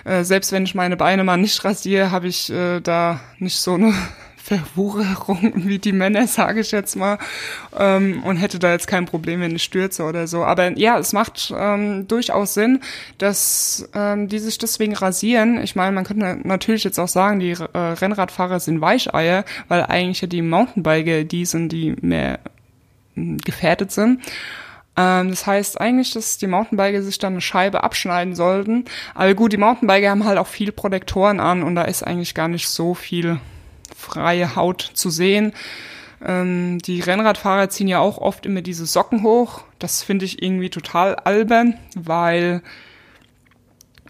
[0.05, 3.75] Äh, selbst wenn ich meine Beine mal nicht rasiere, habe ich äh, da nicht so
[3.75, 3.95] eine
[4.45, 7.19] Verwucherung wie die Männer, sage ich jetzt mal,
[7.79, 10.45] ähm, und hätte da jetzt kein Problem, wenn ich stürze oder so.
[10.45, 12.81] Aber ja, es macht ähm, durchaus Sinn,
[13.17, 15.63] dass ähm, die sich deswegen rasieren.
[15.63, 20.21] Ich meine, man könnte natürlich jetzt auch sagen, die äh, Rennradfahrer sind Weicheier, weil eigentlich
[20.21, 22.39] ja die Mountainbiker die sind, die mehr
[23.17, 24.21] äh, gefährdet sind.
[24.95, 28.85] Ähm, das heißt eigentlich, dass die Mountainbiker sich dann eine Scheibe abschneiden sollten.
[29.15, 32.49] Aber gut, die Mountainbiker haben halt auch viel Protektoren an und da ist eigentlich gar
[32.49, 33.41] nicht so viel
[33.97, 35.53] freie Haut zu sehen.
[36.25, 39.65] Ähm, die Rennradfahrer ziehen ja auch oft immer diese Socken hoch.
[39.79, 42.63] Das finde ich irgendwie total albern, weil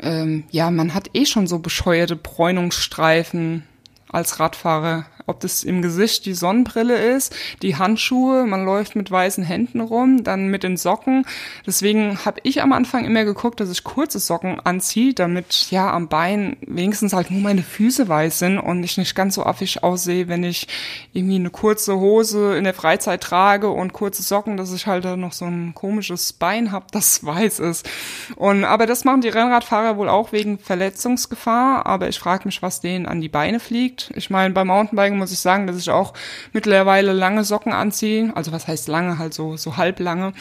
[0.01, 3.65] ähm, ja, man hat eh schon so bescheuerte Bräunungsstreifen
[4.11, 9.45] als Radfahrer ob das im Gesicht die Sonnenbrille ist, die Handschuhe, man läuft mit weißen
[9.45, 11.25] Händen rum, dann mit den Socken.
[11.67, 16.09] Deswegen habe ich am Anfang immer geguckt, dass ich kurze Socken anziehe, damit ja am
[16.09, 20.29] Bein wenigstens halt nur meine Füße weiß sind und ich nicht ganz so affig aussehe,
[20.29, 20.69] wenn ich
[21.13, 25.17] irgendwie eine kurze Hose in der Freizeit trage und kurze Socken, dass ich halt da
[25.17, 27.89] noch so ein komisches Bein habe, das weiß ist.
[28.37, 32.81] Und aber das machen die Rennradfahrer wohl auch wegen Verletzungsgefahr, aber ich frage mich, was
[32.81, 34.11] denen an die Beine fliegt.
[34.15, 36.13] Ich meine, beim Mountainbiken sagen, muss ich sagen, dass ich auch
[36.53, 38.33] mittlerweile lange Socken anziehe.
[38.35, 40.33] Also was heißt lange, halt so, so halblange,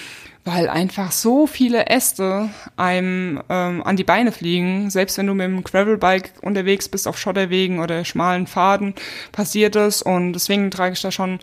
[0.46, 4.90] weil einfach so viele Äste einem ähm, an die Beine fliegen.
[4.90, 8.96] Selbst wenn du mit dem Gravelbike unterwegs bist auf Schotterwegen oder schmalen Pfaden,
[9.32, 10.02] passiert es.
[10.02, 11.40] Und deswegen trage ich da schon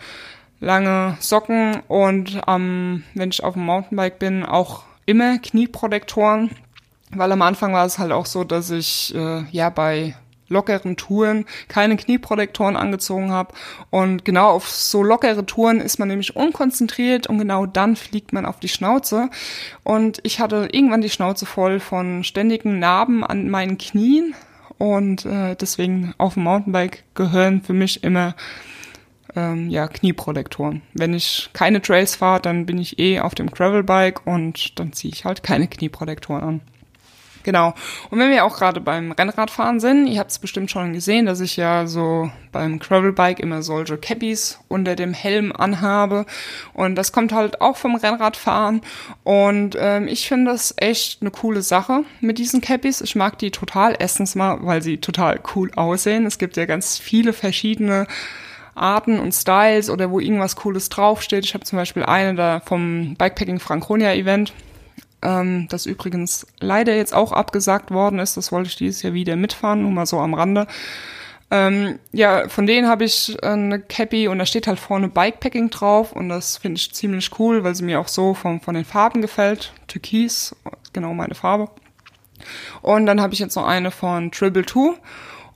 [0.60, 6.50] lange Socken und ähm, wenn ich auf dem Mountainbike bin, auch immer Knieprotektoren.
[7.12, 10.14] Weil am Anfang war es halt auch so, dass ich äh, ja bei
[10.50, 13.54] lockeren Touren keine Knieprotektoren angezogen habe.
[13.88, 18.44] Und genau auf so lockere Touren ist man nämlich unkonzentriert und genau dann fliegt man
[18.44, 19.30] auf die Schnauze.
[19.82, 24.34] Und ich hatte irgendwann die Schnauze voll von ständigen Narben an meinen Knien.
[24.76, 28.34] Und äh, deswegen auf dem Mountainbike gehören für mich immer
[29.36, 30.82] ähm, ja, Knieprotektoren.
[30.94, 35.12] Wenn ich keine Trails fahre, dann bin ich eh auf dem Gravelbike und dann ziehe
[35.12, 36.60] ich halt keine Knieprotektoren an.
[37.42, 37.74] Genau.
[38.10, 41.40] Und wenn wir auch gerade beim Rennradfahren sind, ihr habt es bestimmt schon gesehen, dass
[41.40, 46.26] ich ja so beim Gravelbike immer solche Cappies unter dem Helm anhabe.
[46.74, 48.82] Und das kommt halt auch vom Rennradfahren.
[49.24, 53.00] Und ähm, ich finde das echt eine coole Sache mit diesen Cappies.
[53.00, 53.96] Ich mag die total.
[53.98, 56.26] Erstens mal, weil sie total cool aussehen.
[56.26, 58.06] Es gibt ja ganz viele verschiedene
[58.74, 61.44] Arten und Styles oder wo irgendwas Cooles draufsteht.
[61.44, 64.52] Ich habe zum Beispiel eine da vom Bikepacking Franconia Event
[65.22, 68.36] ähm, das übrigens leider jetzt auch abgesagt worden ist.
[68.36, 70.66] Das wollte ich dieses Jahr wieder mitfahren, nur mal so am Rande.
[71.52, 76.12] Ähm, ja, von denen habe ich eine Cappy und da steht halt vorne Bikepacking drauf
[76.12, 79.20] und das finde ich ziemlich cool, weil sie mir auch so von, von den Farben
[79.20, 79.72] gefällt.
[79.88, 80.54] Türkis,
[80.92, 81.68] genau meine Farbe.
[82.82, 84.94] Und dann habe ich jetzt noch eine von Triple Two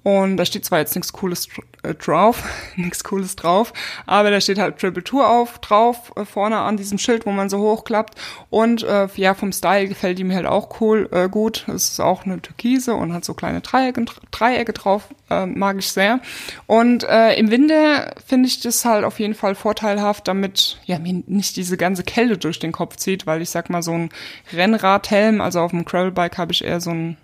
[0.05, 1.49] und da steht zwar jetzt nichts Cooles
[1.83, 2.45] äh, drauf,
[2.77, 3.73] nichts Cooles drauf,
[4.07, 7.49] aber da steht halt Triple Tour auf, drauf, äh, vorne an diesem Schild, wo man
[7.49, 8.14] so hochklappt.
[8.51, 11.67] Und äh, ja, vom Style gefällt mir halt auch cool, äh, gut.
[11.69, 15.90] Es ist auch eine Türkise und hat so kleine Dreiecke, Dreiecke drauf, äh, mag ich
[15.90, 16.21] sehr.
[16.67, 21.23] Und äh, im Winter finde ich das halt auf jeden Fall vorteilhaft, damit ja mir
[21.27, 24.11] nicht diese ganze Kälte durch den Kopf zieht, weil ich sag mal, so ein
[24.53, 27.17] Rennradhelm, also auf dem Gravelbike habe ich eher so ein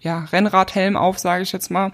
[0.00, 1.90] ja, Rennradhelm auf, sage ich jetzt mal.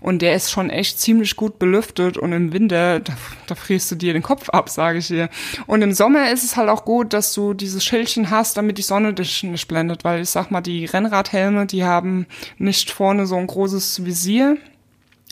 [0.00, 3.12] Und der ist schon echt ziemlich gut belüftet und im Winter, da,
[3.46, 5.28] da frierst du dir den Kopf ab, sage ich dir.
[5.66, 8.82] Und im Sommer ist es halt auch gut, dass du dieses Schildchen hast, damit die
[8.82, 12.26] Sonne dich nicht blendet, weil ich sag mal, die Rennradhelme, die haben
[12.58, 14.58] nicht vorne so ein großes Visier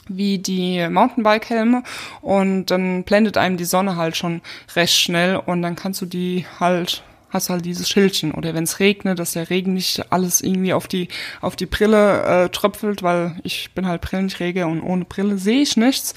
[0.09, 1.83] wie die Mountainbike-Helme
[2.21, 4.43] und dann blendet einem die Sonne halt schon
[4.75, 7.03] recht schnell und dann kannst du die halt
[7.35, 8.33] hast halt dieses Schildchen.
[8.33, 11.09] Oder wenn es regnet, dass der Regen nicht alles irgendwie auf die,
[11.41, 15.77] auf die Brille äh, tröpfelt, weil ich bin halt Brillenträger und ohne Brille sehe ich
[15.77, 16.15] nichts.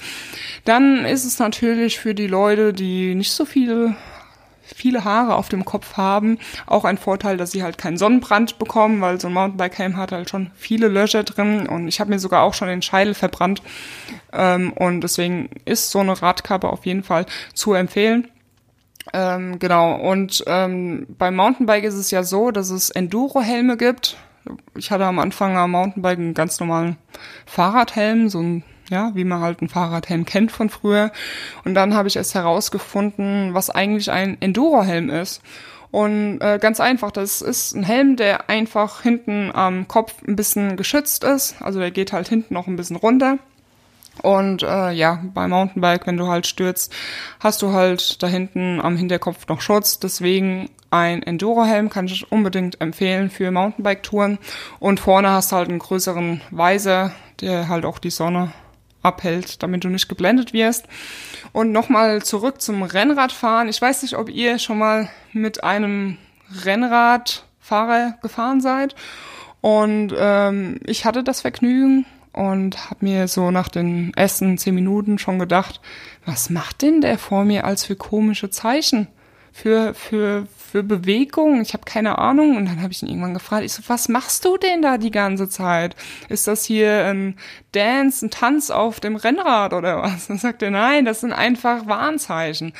[0.64, 3.96] Dann ist es natürlich für die Leute, die nicht so viele
[4.74, 9.00] viele Haare auf dem Kopf haben, auch ein Vorteil, dass sie halt keinen Sonnenbrand bekommen,
[9.00, 12.42] weil so ein Mountainbike-Helm hat halt schon viele Löcher drin und ich habe mir sogar
[12.42, 13.62] auch schon den Scheitel verbrannt
[14.32, 18.28] ähm, und deswegen ist so eine Radkappe auf jeden Fall zu empfehlen.
[19.12, 24.16] Ähm, genau, und ähm, beim Mountainbike ist es ja so, dass es Enduro-Helme gibt.
[24.76, 26.96] Ich hatte am Anfang am Mountainbike einen ganz normalen
[27.46, 31.10] Fahrradhelm, so ein, ja, wie man halt einen Fahrradhelm kennt von früher.
[31.64, 35.42] Und dann habe ich erst herausgefunden, was eigentlich ein Enduro-Helm ist.
[35.90, 40.76] Und äh, ganz einfach, das ist ein Helm, der einfach hinten am Kopf ein bisschen
[40.76, 41.56] geschützt ist.
[41.60, 43.38] Also der geht halt hinten noch ein bisschen runter.
[44.22, 46.94] Und äh, ja, beim Mountainbike, wenn du halt stürzt,
[47.40, 49.98] hast du halt da hinten am Hinterkopf noch Schutz.
[49.98, 54.38] Deswegen ein Enduro-Helm kann ich unbedingt empfehlen für Mountainbike-Touren.
[54.78, 58.52] Und vorne hast du halt einen größeren Weiser, der halt auch die Sonne
[59.02, 60.86] abhält, damit du nicht geblendet wirst.
[61.52, 63.68] Und nochmal zurück zum Rennradfahren.
[63.68, 66.18] Ich weiß nicht, ob ihr schon mal mit einem
[66.64, 68.94] Rennradfahrer gefahren seid.
[69.60, 72.06] Und ähm, ich hatte das Vergnügen
[72.38, 75.80] und habe mir so nach den ersten zehn Minuten schon gedacht,
[76.24, 79.08] was macht denn der vor mir als für komische Zeichen?
[79.52, 81.60] Für, für, für Bewegung?
[81.62, 82.56] Ich habe keine Ahnung.
[82.56, 85.10] Und dann habe ich ihn irgendwann gefragt, ich so, was machst du denn da die
[85.10, 85.96] ganze Zeit?
[86.28, 87.34] Ist das hier ein
[87.72, 90.28] Dance, ein Tanz auf dem Rennrad oder was?
[90.28, 92.72] Dann sagt er, nein, das sind einfach Warnzeichen.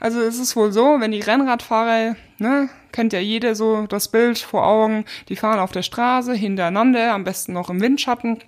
[0.00, 4.38] Also es ist wohl so, wenn die Rennradfahrer, ne, kennt ja jeder so das Bild
[4.38, 8.38] vor Augen, die fahren auf der Straße hintereinander, am besten noch im Windschatten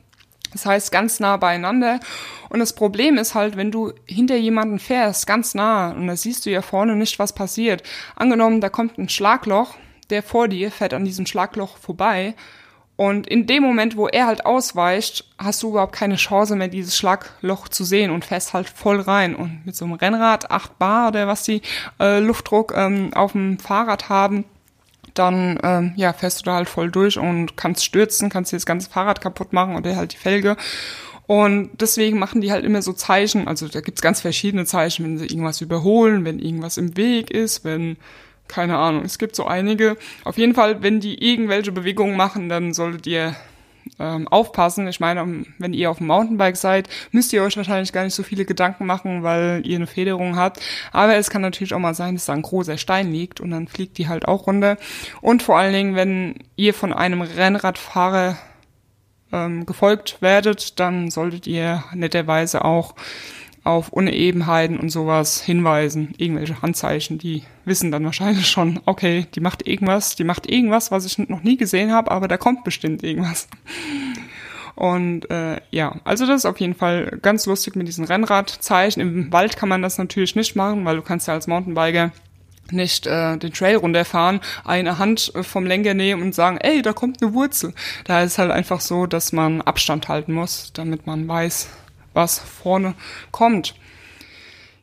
[0.55, 2.01] das heißt ganz nah beieinander.
[2.49, 6.47] Und das Problem ist halt, wenn du hinter jemanden fährst, ganz nah, und da siehst
[6.47, 7.83] du ja vorne nicht, was passiert.
[8.17, 9.75] Angenommen, da kommt ein Schlagloch,
[10.11, 12.35] der vor dir fährt an diesem Schlagloch vorbei.
[12.97, 16.97] Und in dem Moment, wo er halt ausweicht, hast du überhaupt keine Chance mehr, dieses
[16.97, 19.35] Schlagloch zu sehen und fährst halt voll rein.
[19.35, 21.61] Und mit so einem Rennrad, 8 Bar oder was die
[21.99, 24.45] äh, Luftdruck ähm, auf dem Fahrrad haben,
[25.15, 28.67] dann ähm, ja, fährst du da halt voll durch und kannst stürzen, kannst dir das
[28.67, 30.57] ganze Fahrrad kaputt machen oder halt die Felge.
[31.27, 35.19] Und deswegen machen die halt immer so Zeichen, also da gibt's ganz verschiedene Zeichen, wenn
[35.19, 37.97] sie irgendwas überholen, wenn irgendwas im Weg ist, wenn,
[38.47, 39.97] keine Ahnung, es gibt so einige.
[40.25, 43.35] Auf jeden Fall, wenn die irgendwelche Bewegungen machen, dann solltet ihr
[43.99, 44.89] ähm, aufpassen.
[44.89, 48.23] Ich meine, wenn ihr auf dem Mountainbike seid, müsst ihr euch wahrscheinlich gar nicht so
[48.23, 50.61] viele Gedanken machen, weil ihr eine Federung habt.
[50.93, 53.69] Aber es kann natürlich auch mal sein, dass da ein großer Stein liegt und dann
[53.69, 54.77] fliegt die halt auch runter.
[55.21, 58.37] Und vor allen Dingen, wenn ihr von einem Rennradfahrer
[59.33, 62.95] ähm, gefolgt werdet, dann solltet ihr netterweise auch
[63.65, 69.67] auf Unebenheiten und sowas hinweisen, irgendwelche Handzeichen, die wissen dann wahrscheinlich schon, okay, die macht
[69.67, 73.49] irgendwas, die macht irgendwas, was ich noch nie gesehen habe, aber da kommt bestimmt irgendwas.
[74.75, 79.01] Und äh, ja, also das ist auf jeden Fall ganz lustig mit diesen Rennradzeichen.
[79.01, 82.11] Im Wald kann man das natürlich nicht machen, weil du kannst ja als Mountainbiker
[82.71, 86.93] nicht äh, den Trail runterfahren, eine Hand äh, vom Lenker nehmen und sagen, ey, da
[86.93, 87.73] kommt eine Wurzel.
[88.05, 91.69] Da ist halt einfach so, dass man Abstand halten muss, damit man weiß,
[92.15, 92.95] was vorne
[93.31, 93.75] kommt.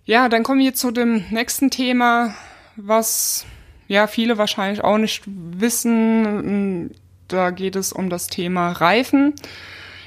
[0.06, 2.36] Ja, dann kommen wir zu dem nächsten Thema,
[2.76, 3.46] was
[3.88, 6.92] ja viele wahrscheinlich auch nicht wissen.
[7.28, 9.34] Da geht es um das Thema Reifen.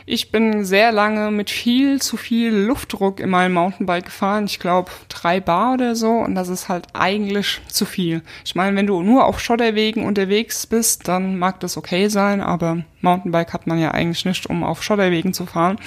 [0.06, 4.44] Ich bin sehr lange mit viel zu viel Luftdruck in meinem Mountainbike gefahren.
[4.44, 6.10] Ich glaube drei Bar oder so.
[6.10, 8.20] Und das ist halt eigentlich zu viel.
[8.44, 12.42] Ich meine, wenn du nur auf Schotterwegen unterwegs bist, dann mag das okay sein.
[12.42, 15.78] Aber Mountainbike hat man ja eigentlich nicht, um auf Schotterwegen zu fahren.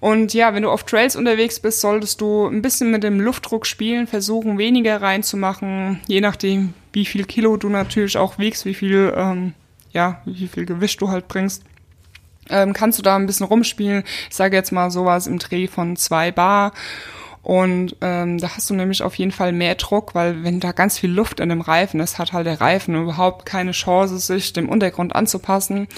[0.00, 3.66] Und ja, wenn du auf Trails unterwegs bist, solltest du ein bisschen mit dem Luftdruck
[3.66, 9.12] spielen, versuchen weniger reinzumachen, je nachdem, wie viel Kilo du natürlich auch wiegst, wie viel,
[9.16, 9.54] ähm,
[9.92, 11.64] ja, wie viel Gewicht du halt bringst
[12.50, 14.04] ähm, kannst du da ein bisschen rumspielen.
[14.28, 16.72] Ich sage jetzt mal sowas im Dreh von zwei Bar.
[17.48, 20.98] Und ähm, da hast du nämlich auf jeden Fall mehr Druck, weil wenn da ganz
[20.98, 24.68] viel Luft in dem Reifen ist, hat halt der Reifen überhaupt keine Chance, sich dem
[24.68, 25.88] Untergrund anzupassen.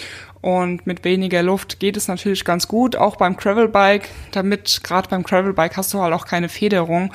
[0.41, 4.11] Und mit weniger Luft geht es natürlich ganz gut, auch beim Gravelbike.
[4.31, 7.13] Damit, gerade beim Gravelbike, hast du halt auch keine Federung.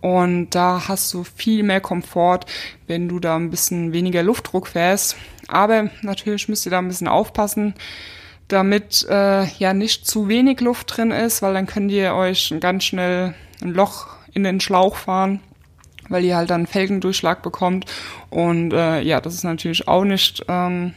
[0.00, 2.40] Und da hast du viel mehr Komfort,
[2.88, 5.16] wenn du da ein bisschen weniger Luftdruck fährst.
[5.46, 7.74] Aber natürlich müsst ihr da ein bisschen aufpassen
[8.48, 12.84] damit äh, ja nicht zu wenig Luft drin ist, weil dann könnt ihr euch ganz
[12.84, 15.40] schnell ein Loch in den Schlauch fahren,
[16.08, 17.86] weil ihr halt dann Felgendurchschlag bekommt.
[18.30, 20.94] Und äh, ja, das ist natürlich auch nicht ähm,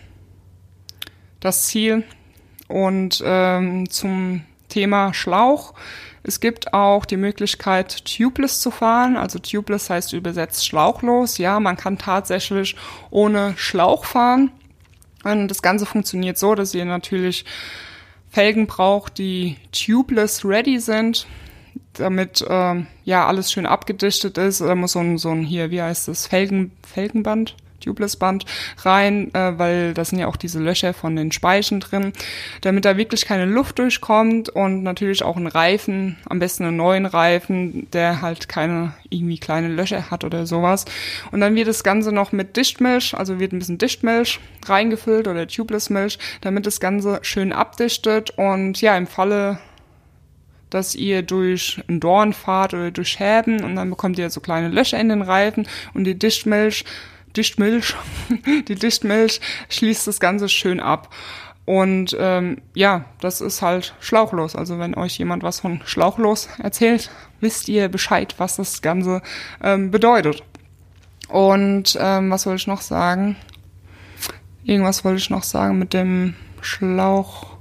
[1.39, 2.03] das Ziel.
[2.67, 5.73] Und ähm, zum Thema Schlauch.
[6.21, 9.17] Es gibt auch die Möglichkeit, tubeless zu fahren.
[9.17, 11.37] Also tubeless heißt übersetzt schlauchlos.
[11.37, 12.75] Ja, man kann tatsächlich
[13.09, 14.51] ohne Schlauch fahren.
[15.23, 17.45] Und das Ganze funktioniert so, dass ihr natürlich
[18.29, 21.25] Felgen braucht, die tubeless ready sind,
[21.93, 24.61] damit äh, ja alles schön abgedichtet ist.
[24.61, 28.45] Da muss so ein, so ein hier, wie heißt das, Felgen, Felgenband Tubeless-Band
[28.83, 32.13] rein, äh, weil da sind ja auch diese Löcher von den Speichen drin,
[32.61, 37.05] damit da wirklich keine Luft durchkommt und natürlich auch ein Reifen, am besten einen neuen
[37.05, 40.85] Reifen, der halt keine irgendwie kleine Löcher hat oder sowas.
[41.31, 45.47] Und dann wird das Ganze noch mit Dichtmilch, also wird ein bisschen Dichtmilch reingefüllt oder
[45.47, 49.59] Tubeless-Milch, damit das Ganze schön abdichtet und ja, im Falle
[50.69, 54.69] dass ihr durch einen Dorn fahrt oder durch Schäben und dann bekommt ihr so kleine
[54.69, 56.85] Löcher in den Reifen und die Dichtmilch
[57.35, 57.95] Dichtmilch,
[58.67, 61.13] die Dichtmilch schließt das Ganze schön ab.
[61.65, 64.55] Und ähm, ja, das ist halt schlauchlos.
[64.55, 69.21] Also wenn euch jemand was von schlauchlos erzählt, wisst ihr Bescheid, was das Ganze
[69.63, 70.43] ähm, bedeutet.
[71.27, 73.35] Und ähm, was wollte ich noch sagen?
[74.63, 77.58] Irgendwas wollte ich noch sagen mit dem Schlauch.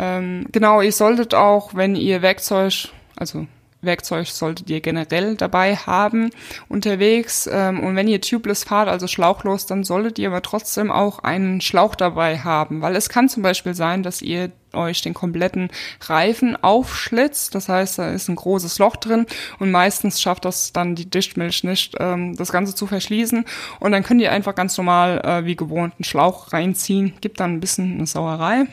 [0.00, 3.46] Ähm, genau, ihr solltet auch, wenn ihr Werkzeug, also
[3.82, 6.30] Werkzeug solltet ihr generell dabei haben
[6.68, 7.48] unterwegs.
[7.50, 11.60] Ähm, und wenn ihr tubeless fahrt, also schlauchlos, dann solltet ihr aber trotzdem auch einen
[11.60, 15.68] Schlauch dabei haben, weil es kann zum Beispiel sein, dass ihr euch den kompletten
[16.00, 17.54] Reifen aufschlitzt.
[17.54, 19.26] Das heißt, da ist ein großes Loch drin
[19.58, 23.44] und meistens schafft das dann die Dichtmilch nicht, ähm, das Ganze zu verschließen.
[23.80, 27.14] Und dann könnt ihr einfach ganz normal äh, wie gewohnt einen Schlauch reinziehen.
[27.20, 28.66] Gibt dann ein bisschen eine Sauerei,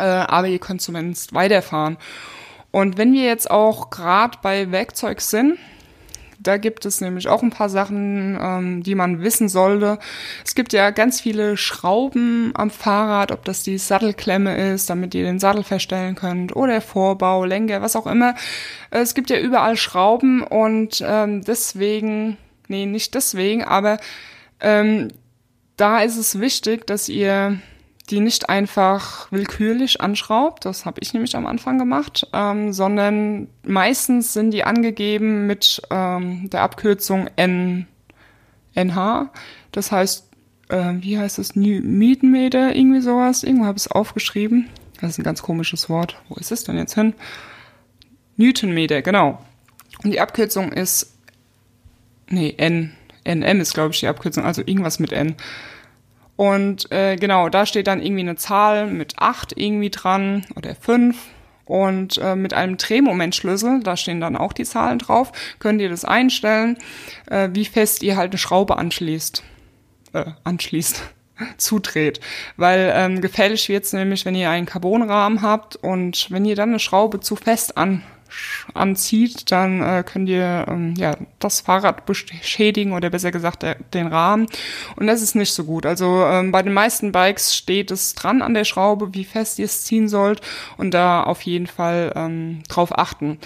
[0.00, 1.96] äh, aber ihr könnt zumindest weiterfahren.
[2.70, 5.58] Und wenn wir jetzt auch gerade bei Werkzeug sind,
[6.42, 9.98] da gibt es nämlich auch ein paar Sachen, ähm, die man wissen sollte.
[10.44, 15.24] Es gibt ja ganz viele Schrauben am Fahrrad, ob das die Sattelklemme ist, damit ihr
[15.24, 18.34] den Sattel verstellen könnt, oder Vorbau, Lenker, was auch immer.
[18.90, 23.98] Es gibt ja überall Schrauben und ähm, deswegen, nee, nicht deswegen, aber
[24.60, 25.08] ähm,
[25.76, 27.58] da ist es wichtig, dass ihr
[28.10, 34.32] die nicht einfach willkürlich anschraubt, das habe ich nämlich am Anfang gemacht, ähm, sondern meistens
[34.32, 37.86] sind die angegeben mit ähm, der Abkürzung N,
[38.74, 39.30] NH.
[39.72, 40.28] Das heißt,
[40.68, 43.42] äh, wie heißt es, Newtonmeter, irgendwie sowas.
[43.42, 44.68] Irgendwo habe ich es aufgeschrieben.
[45.00, 46.20] Das ist ein ganz komisches Wort.
[46.28, 47.14] Wo ist es denn jetzt hin?
[48.36, 49.38] Newtonmeter, genau.
[50.02, 51.16] Und die Abkürzung ist,
[52.28, 52.92] nee, N,
[53.24, 55.36] NM ist, glaube ich, die Abkürzung, also irgendwas mit N.
[56.40, 61.26] Und äh, genau, da steht dann irgendwie eine Zahl mit acht irgendwie dran oder fünf
[61.66, 66.06] und äh, mit einem Drehmomentschlüssel, da stehen dann auch die Zahlen drauf, könnt ihr das
[66.06, 66.78] einstellen,
[67.26, 69.42] äh, wie fest ihr halt eine Schraube anschließt.
[70.14, 71.02] Äh, anschließt.
[71.58, 72.20] zudreht.
[72.56, 76.78] Weil ähm, gefährlich wird's nämlich, wenn ihr einen Carbonrahmen habt und wenn ihr dann eine
[76.78, 78.02] Schraube zu fest an
[78.74, 84.06] anzieht, dann äh, könnt ihr ähm, ja das Fahrrad beschädigen oder besser gesagt der, den
[84.06, 84.46] Rahmen.
[84.96, 85.86] Und das ist nicht so gut.
[85.86, 89.64] Also ähm, bei den meisten Bikes steht es dran an der Schraube, wie fest ihr
[89.64, 90.40] es ziehen sollt
[90.76, 93.38] und da auf jeden Fall ähm, drauf achten.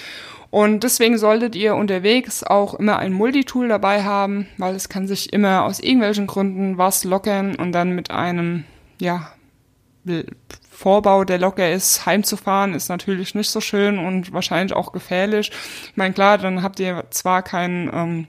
[0.55, 5.32] Und deswegen solltet ihr unterwegs auch immer ein Multitool dabei haben, weil es kann sich
[5.32, 8.62] immer aus irgendwelchen Gründen was lockern und dann mit einem,
[9.01, 9.32] ja,
[10.75, 15.51] Vorbau, der locker ist, heimzufahren, ist natürlich nicht so schön und wahrscheinlich auch gefährlich.
[15.87, 18.27] Ich meine, klar, dann habt ihr zwar keinen ähm,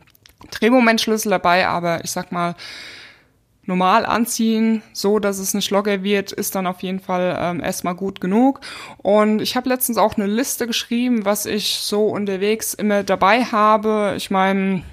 [0.51, 2.55] Drehmomentschlüssel dabei, aber ich sag mal,
[3.67, 7.95] normal anziehen, so dass es nicht locker wird, ist dann auf jeden Fall ähm, erstmal
[7.95, 8.61] gut genug.
[8.97, 14.13] Und ich habe letztens auch eine Liste geschrieben, was ich so unterwegs immer dabei habe.
[14.17, 14.83] Ich meine,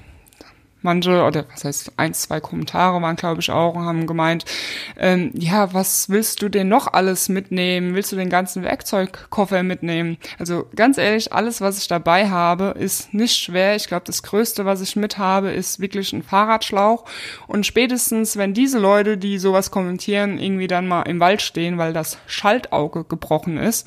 [0.83, 4.45] manche, oder was heißt, ein, zwei Kommentare waren, glaube ich, auch und haben gemeint,
[4.99, 7.95] ähm, ja, was willst du denn noch alles mitnehmen?
[7.95, 10.19] Willst du den ganzen Werkzeugkoffer mitnehmen?
[10.39, 13.77] Also ganz ehrlich, alles, was ich dabei habe, ist nicht schwer.
[13.77, 17.05] Ich glaube, das Größte, was ich mit habe, ist wirklich ein Fahrradschlauch.
[17.47, 21.93] Und spätestens, wenn diese Leute, die sowas kommentieren, irgendwie dann mal im Wald stehen, weil
[21.93, 23.87] das Schaltauge gebrochen ist,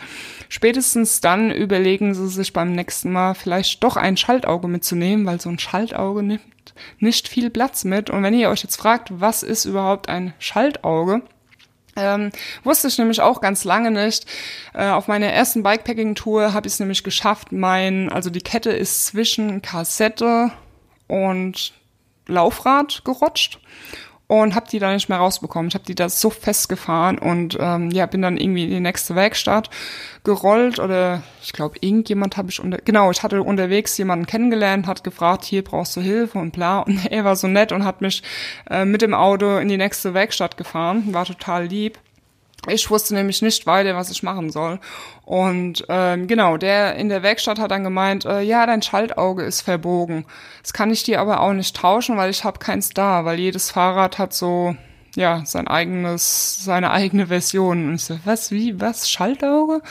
[0.49, 5.49] spätestens dann überlegen sie sich beim nächsten Mal vielleicht doch ein Schaltauge mitzunehmen, weil so
[5.49, 6.54] ein Schaltauge nimmt
[6.99, 8.09] nicht viel Platz mit.
[8.09, 11.21] Und wenn ihr euch jetzt fragt, was ist überhaupt ein Schaltauge?
[11.97, 12.31] Ähm,
[12.63, 14.25] wusste ich nämlich auch ganz lange nicht.
[14.73, 19.07] Äh, auf meiner ersten Bikepacking-Tour habe ich es nämlich geschafft, mein, also die Kette ist
[19.07, 20.51] zwischen Kassette
[21.07, 21.73] und
[22.27, 23.59] Laufrad gerutscht
[24.27, 25.67] und habe die da nicht mehr rausbekommen.
[25.69, 29.15] Ich habe die da so festgefahren und ähm, ja, bin dann irgendwie in die nächste
[29.15, 29.69] Werkstatt
[30.23, 35.03] gerollt oder ich glaube, irgendjemand habe ich unter genau, ich hatte unterwegs jemanden kennengelernt, hat
[35.03, 38.23] gefragt, hier brauchst du Hilfe und bla und er war so nett und hat mich
[38.69, 41.99] äh, mit dem Auto in die nächste Werkstatt gefahren, war total lieb.
[42.67, 44.79] Ich wusste nämlich nicht weiter, was ich machen soll.
[45.23, 49.61] Und ähm, genau, der in der Werkstatt hat dann gemeint, äh, ja, dein Schaltauge ist
[49.61, 50.25] verbogen.
[50.61, 53.71] Das kann ich dir aber auch nicht tauschen, weil ich habe keins da, weil jedes
[53.71, 54.75] Fahrrad hat so
[55.15, 57.89] ja sein eigenes, seine eigene Version.
[57.89, 59.81] Und ich so, was, wie, was, Schaltauge?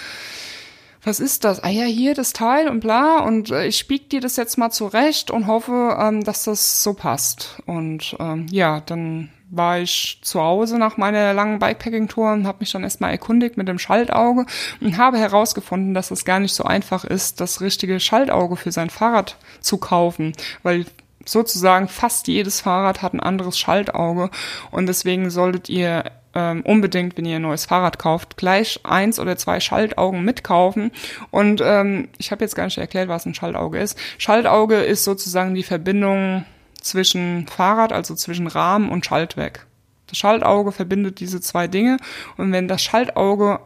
[1.04, 1.62] was ist das?
[1.62, 3.18] Ah ja, hier das Teil und bla.
[3.18, 6.94] Und äh, ich spieg dir das jetzt mal zurecht und hoffe, ähm, dass das so
[6.94, 7.62] passt.
[7.66, 12.72] Und ähm, ja, dann war ich zu Hause nach meiner langen Bikepacking-Tour und habe mich
[12.72, 14.46] dann erstmal erkundigt mit dem Schaltauge
[14.80, 18.90] und habe herausgefunden, dass es gar nicht so einfach ist, das richtige Schaltauge für sein
[18.90, 20.32] Fahrrad zu kaufen,
[20.62, 20.86] weil
[21.24, 24.30] sozusagen fast jedes Fahrrad hat ein anderes Schaltauge
[24.70, 29.36] und deswegen solltet ihr ähm, unbedingt, wenn ihr ein neues Fahrrad kauft, gleich eins oder
[29.36, 30.90] zwei Schaltaugen mitkaufen.
[31.30, 33.96] Und ähm, ich habe jetzt gar nicht erklärt, was ein Schaltauge ist.
[34.18, 36.44] Schaltauge ist sozusagen die Verbindung
[36.84, 39.66] zwischen Fahrrad, also zwischen Rahmen und Schaltwerk.
[40.06, 41.96] Das Schaltauge verbindet diese zwei Dinge
[42.36, 43.60] und wenn das Schaltauge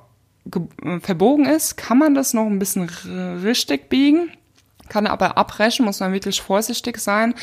[0.84, 2.88] äh, verbogen ist, kann man das noch ein bisschen
[3.42, 4.30] richtig biegen,
[4.88, 7.34] kann aber abbrechen, muss man wirklich vorsichtig sein.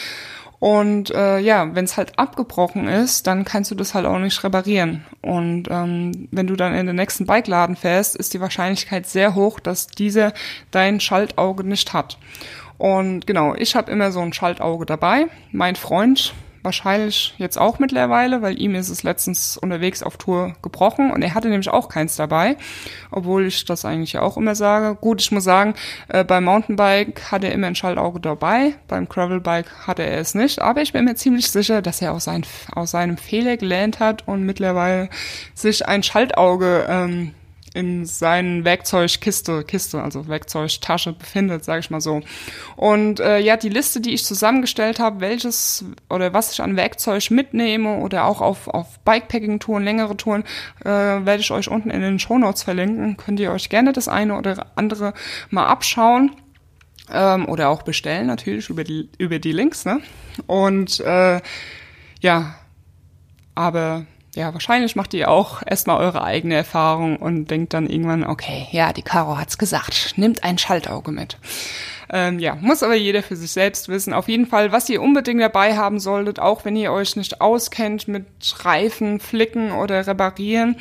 [0.60, 4.42] Und äh, ja, wenn es halt abgebrochen ist, dann kannst du das halt auch nicht
[4.44, 5.06] reparieren.
[5.22, 9.60] Und ähm, wenn du dann in den nächsten Bikeladen fährst, ist die Wahrscheinlichkeit sehr hoch,
[9.60, 10.34] dass dieser
[10.72, 12.18] dein Schaltauge nicht hat.
[12.78, 15.28] Und genau, ich habe immer so ein Schaltauge dabei.
[15.52, 16.34] Mein Freund
[16.66, 21.34] wahrscheinlich jetzt auch mittlerweile, weil ihm ist es letztens unterwegs auf Tour gebrochen und er
[21.34, 22.58] hatte nämlich auch keins dabei,
[23.12, 24.98] obwohl ich das eigentlich auch immer sage.
[25.00, 25.76] Gut, ich muss sagen,
[26.10, 30.60] äh, beim Mountainbike hat er immer ein Schaltauge dabei, beim Gravelbike hatte er es nicht,
[30.60, 34.28] aber ich bin mir ziemlich sicher, dass er aus, sein, aus seinem Fehler gelernt hat
[34.28, 35.10] und mittlerweile
[35.54, 37.36] sich ein Schaltauge ähm,
[37.76, 42.22] in seinen Werkzeugkiste, Kiste, also Werkzeugtasche befindet, sage ich mal so.
[42.78, 47.30] Und äh, ja, die Liste, die ich zusammengestellt habe, welches oder was ich an Werkzeug
[47.32, 50.46] mitnehme oder auch auf, auf Bikepacking-Touren, längere Touren,
[50.86, 53.18] äh, werde ich euch unten in den Shownotes verlinken.
[53.18, 55.14] Könnt ihr euch gerne das eine oder andere
[55.50, 56.32] mal abschauen.
[57.12, 60.02] Ähm, oder auch bestellen, natürlich, über die, über die Links, ne?
[60.48, 61.40] Und äh,
[62.22, 62.56] ja,
[63.54, 68.68] aber ja, wahrscheinlich macht ihr auch erstmal eure eigene Erfahrung und denkt dann irgendwann, okay,
[68.72, 71.38] ja, die Caro hat's gesagt, nimmt ein Schaltauge mit.
[72.12, 74.14] Ähm, ja, muss aber jeder für sich selbst wissen.
[74.14, 78.08] Auf jeden Fall, was ihr unbedingt dabei haben solltet, auch wenn ihr euch nicht auskennt
[78.08, 78.26] mit
[78.64, 80.76] Reifen, Flicken oder Reparieren,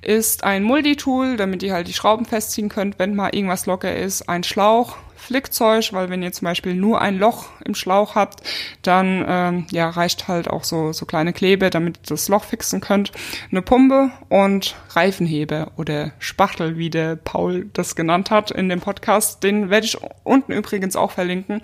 [0.00, 4.28] ist ein Multitool, damit ihr halt die Schrauben festziehen könnt, wenn mal irgendwas locker ist,
[4.28, 4.96] ein Schlauch,
[5.30, 8.42] Flickzeug, weil wenn ihr zum Beispiel nur ein Loch im Schlauch habt,
[8.82, 12.80] dann ähm, ja, reicht halt auch so, so kleine Klebe, damit ihr das Loch fixen
[12.80, 13.12] könnt.
[13.52, 19.44] Eine Pumpe und Reifenheber oder Spachtel, wie der Paul das genannt hat in dem Podcast.
[19.44, 21.62] Den werde ich unten übrigens auch verlinken.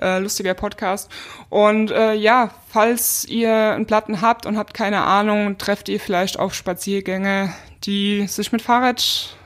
[0.00, 1.10] Äh, lustiger Podcast.
[1.50, 6.38] Und äh, ja, falls ihr einen Platten habt und habt keine Ahnung, trefft ihr vielleicht
[6.38, 7.52] auf Spaziergänge
[7.84, 8.62] die sich mit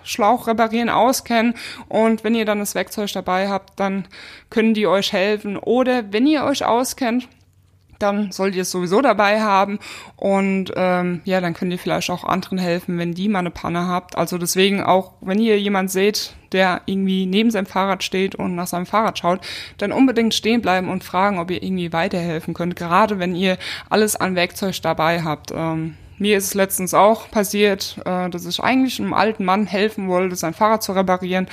[0.07, 1.54] Fahrradschlauch reparieren auskennen.
[1.88, 4.07] Und wenn ihr dann das Werkzeug dabei habt, dann
[4.50, 5.57] können die euch helfen.
[5.57, 7.28] Oder wenn ihr euch auskennt,
[7.98, 9.78] dann solltet ihr es sowieso dabei haben
[10.16, 13.86] und ähm, ja, dann könnt ihr vielleicht auch anderen helfen, wenn die mal eine Panne
[13.86, 14.18] habt.
[14.18, 18.66] Also deswegen auch, wenn ihr jemand seht, der irgendwie neben seinem Fahrrad steht und nach
[18.66, 19.40] seinem Fahrrad schaut,
[19.78, 23.57] dann unbedingt stehen bleiben und fragen, ob ihr irgendwie weiterhelfen könnt, gerade wenn ihr
[23.88, 25.52] alles an Werkzeug dabei habt.
[25.57, 30.08] Ähm, mir ist es letztens auch passiert, äh, dass ich eigentlich einem alten Mann helfen
[30.08, 31.46] wollte, sein Fahrrad zu reparieren.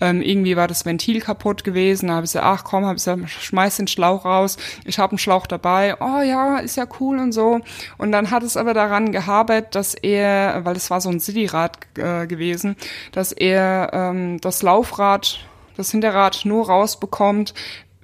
[0.00, 2.08] Ähm, irgendwie war das Ventil kaputt gewesen.
[2.08, 4.56] Da habe ich gesagt, ach komm, habe ich gesagt, schmeiß den Schlauch raus.
[4.84, 5.94] Ich habe einen Schlauch dabei.
[6.00, 7.60] Oh ja, ist ja cool und so.
[7.98, 11.78] Und dann hat es aber daran gehabert, dass er, weil es war so ein Cityrad
[11.96, 12.76] äh, gewesen,
[13.12, 15.40] dass er ähm, das Laufrad,
[15.76, 17.54] das Hinterrad nur rausbekommt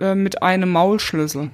[0.01, 1.51] äh, mit einem Maulschlüssel.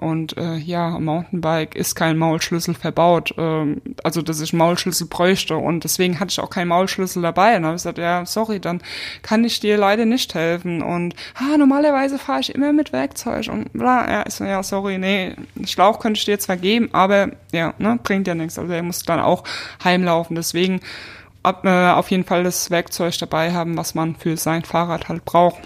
[0.00, 5.84] Und äh, ja, Mountainbike ist kein Maulschlüssel verbaut, ähm, also dass ich Maulschlüssel bräuchte und
[5.84, 7.50] deswegen hatte ich auch keinen Maulschlüssel dabei.
[7.50, 8.82] Und dann habe ich gesagt, ja, sorry, dann
[9.22, 10.82] kann ich dir leider nicht helfen.
[10.82, 14.98] Und ah, normalerweise fahre ich immer mit Werkzeug und bla, ja, ich so, ja, sorry,
[14.98, 18.58] nee, Schlauch könnte ich dir zwar geben, aber ja, ne, bringt ja nichts.
[18.58, 19.44] Also er muss dann auch
[19.82, 20.34] heimlaufen.
[20.34, 20.80] Deswegen
[21.44, 25.24] ab, äh, auf jeden Fall das Werkzeug dabei haben, was man für sein Fahrrad halt
[25.24, 25.60] braucht.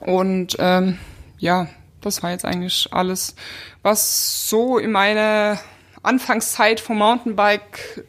[0.00, 0.98] Und ähm,
[1.38, 1.66] ja,
[2.00, 3.34] das war jetzt eigentlich alles,
[3.82, 5.58] was so in meiner
[6.02, 8.04] Anfangszeit vom Mountainbike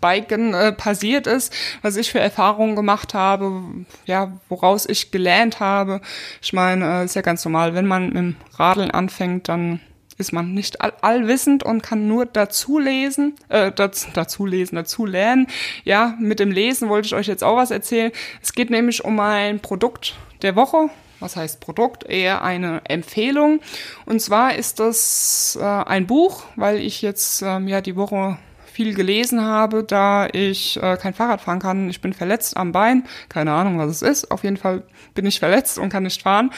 [0.00, 3.62] Biken äh, passiert ist, was ich für Erfahrungen gemacht habe,
[4.06, 6.00] ja, woraus ich gelernt habe.
[6.40, 9.80] Ich meine, äh, ist ja ganz normal, wenn man mit dem Radeln anfängt, dann
[10.18, 15.46] ist man nicht all allwissend und kann nur dazu lesen, äh, dazu, dazu lesen, lernen.
[15.84, 18.12] Ja, mit dem Lesen wollte ich euch jetzt auch was erzählen.
[18.42, 20.90] Es geht nämlich um ein Produkt der Woche
[21.22, 23.60] was heißt Produkt, eher eine Empfehlung.
[24.04, 28.38] Und zwar ist das äh, ein Buch, weil ich jetzt ähm, ja die Woche
[28.72, 31.90] viel gelesen habe, da ich äh, kein Fahrrad fahren kann.
[31.90, 33.04] Ich bin verletzt am Bein.
[33.28, 34.30] Keine Ahnung, was es ist.
[34.30, 34.82] Auf jeden Fall
[35.14, 36.50] bin ich verletzt und kann nicht fahren.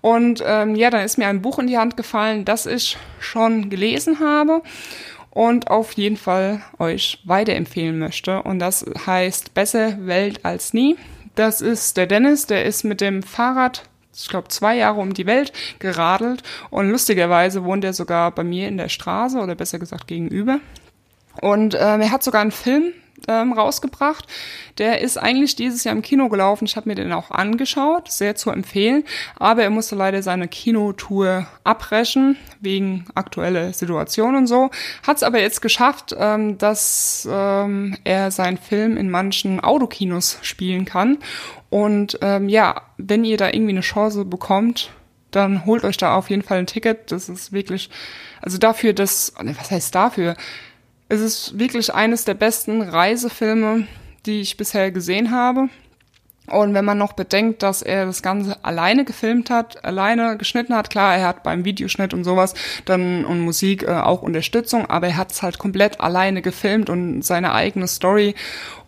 [0.00, 3.68] Und ähm, ja, dann ist mir ein Buch in die Hand gefallen, das ich schon
[3.68, 4.62] gelesen habe
[5.30, 8.42] und auf jeden Fall euch weiterempfehlen möchte.
[8.42, 10.96] Und das heißt Besser Welt als nie.
[11.34, 13.82] Das ist der Dennis, der ist mit dem Fahrrad
[14.16, 18.68] ich glaube, zwei Jahre um die Welt geradelt und lustigerweise wohnt er sogar bei mir
[18.68, 20.60] in der Straße oder besser gesagt gegenüber.
[21.40, 22.92] Und ähm, er hat sogar einen Film
[23.28, 24.26] ähm, rausgebracht.
[24.78, 26.66] Der ist eigentlich dieses Jahr im Kino gelaufen.
[26.66, 29.04] Ich habe mir den auch angeschaut, sehr zu empfehlen.
[29.36, 34.70] Aber er musste leider seine Kinotour abbrechen, wegen aktueller Situation und so.
[35.06, 40.84] Hat es aber jetzt geschafft, ähm, dass ähm, er seinen Film in manchen Autokinos spielen
[40.84, 41.18] kann.
[41.70, 44.90] Und ähm, ja, wenn ihr da irgendwie eine Chance bekommt,
[45.30, 47.12] dann holt euch da auf jeden Fall ein Ticket.
[47.12, 47.90] Das ist wirklich,
[48.40, 50.36] also dafür, dass, was heißt dafür?
[51.08, 53.86] Es ist wirklich eines der besten Reisefilme,
[54.24, 55.68] die ich bisher gesehen habe.
[56.48, 60.90] Und wenn man noch bedenkt, dass er das Ganze alleine gefilmt hat, alleine geschnitten hat,
[60.90, 65.16] klar, er hat beim Videoschnitt und sowas dann und Musik äh, auch Unterstützung, aber er
[65.16, 68.34] hat es halt komplett alleine gefilmt und seine eigene Story.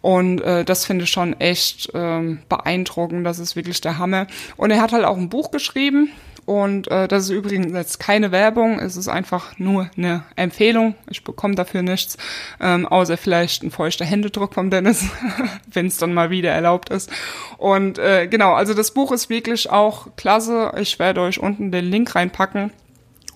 [0.00, 3.26] Und äh, das finde ich schon echt ähm, beeindruckend.
[3.26, 4.28] Das ist wirklich der Hammer.
[4.56, 6.10] Und er hat halt auch ein Buch geschrieben,
[6.48, 10.94] und äh, das ist übrigens jetzt keine Werbung, es ist einfach nur eine Empfehlung.
[11.10, 12.16] Ich bekomme dafür nichts,
[12.58, 15.10] ähm, außer vielleicht ein feuchter Händedruck vom Dennis,
[15.70, 17.10] wenn es dann mal wieder erlaubt ist.
[17.58, 20.72] Und äh, genau, also das Buch ist wirklich auch klasse.
[20.80, 22.72] Ich werde euch unten den Link reinpacken.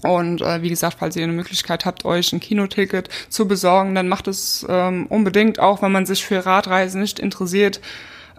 [0.01, 4.09] Und äh, wie gesagt, falls ihr eine Möglichkeit habt, euch ein Kinoticket zu besorgen, dann
[4.09, 7.83] macht es ähm, unbedingt, auch wenn man sich für Radreisen nicht interessiert,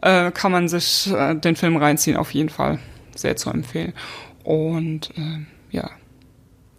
[0.02, 2.80] äh, kann man sich äh, den Film reinziehen, auf jeden Fall.
[3.16, 3.94] Sehr zu empfehlen.
[4.44, 5.90] Und äh, ja,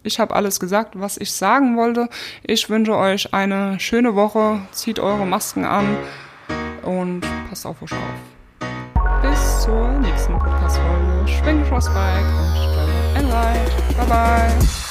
[0.03, 2.09] ich habe alles gesagt, was ich sagen wollte.
[2.43, 4.61] Ich wünsche euch eine schöne Woche.
[4.71, 5.97] Zieht eure Masken an
[6.83, 8.69] und passt auf euch auf.
[9.21, 11.27] Bis zur nächsten Podcast-Folge.
[11.27, 12.25] Schwing Crossbike
[13.15, 13.65] und.
[13.97, 14.84] Bye bye.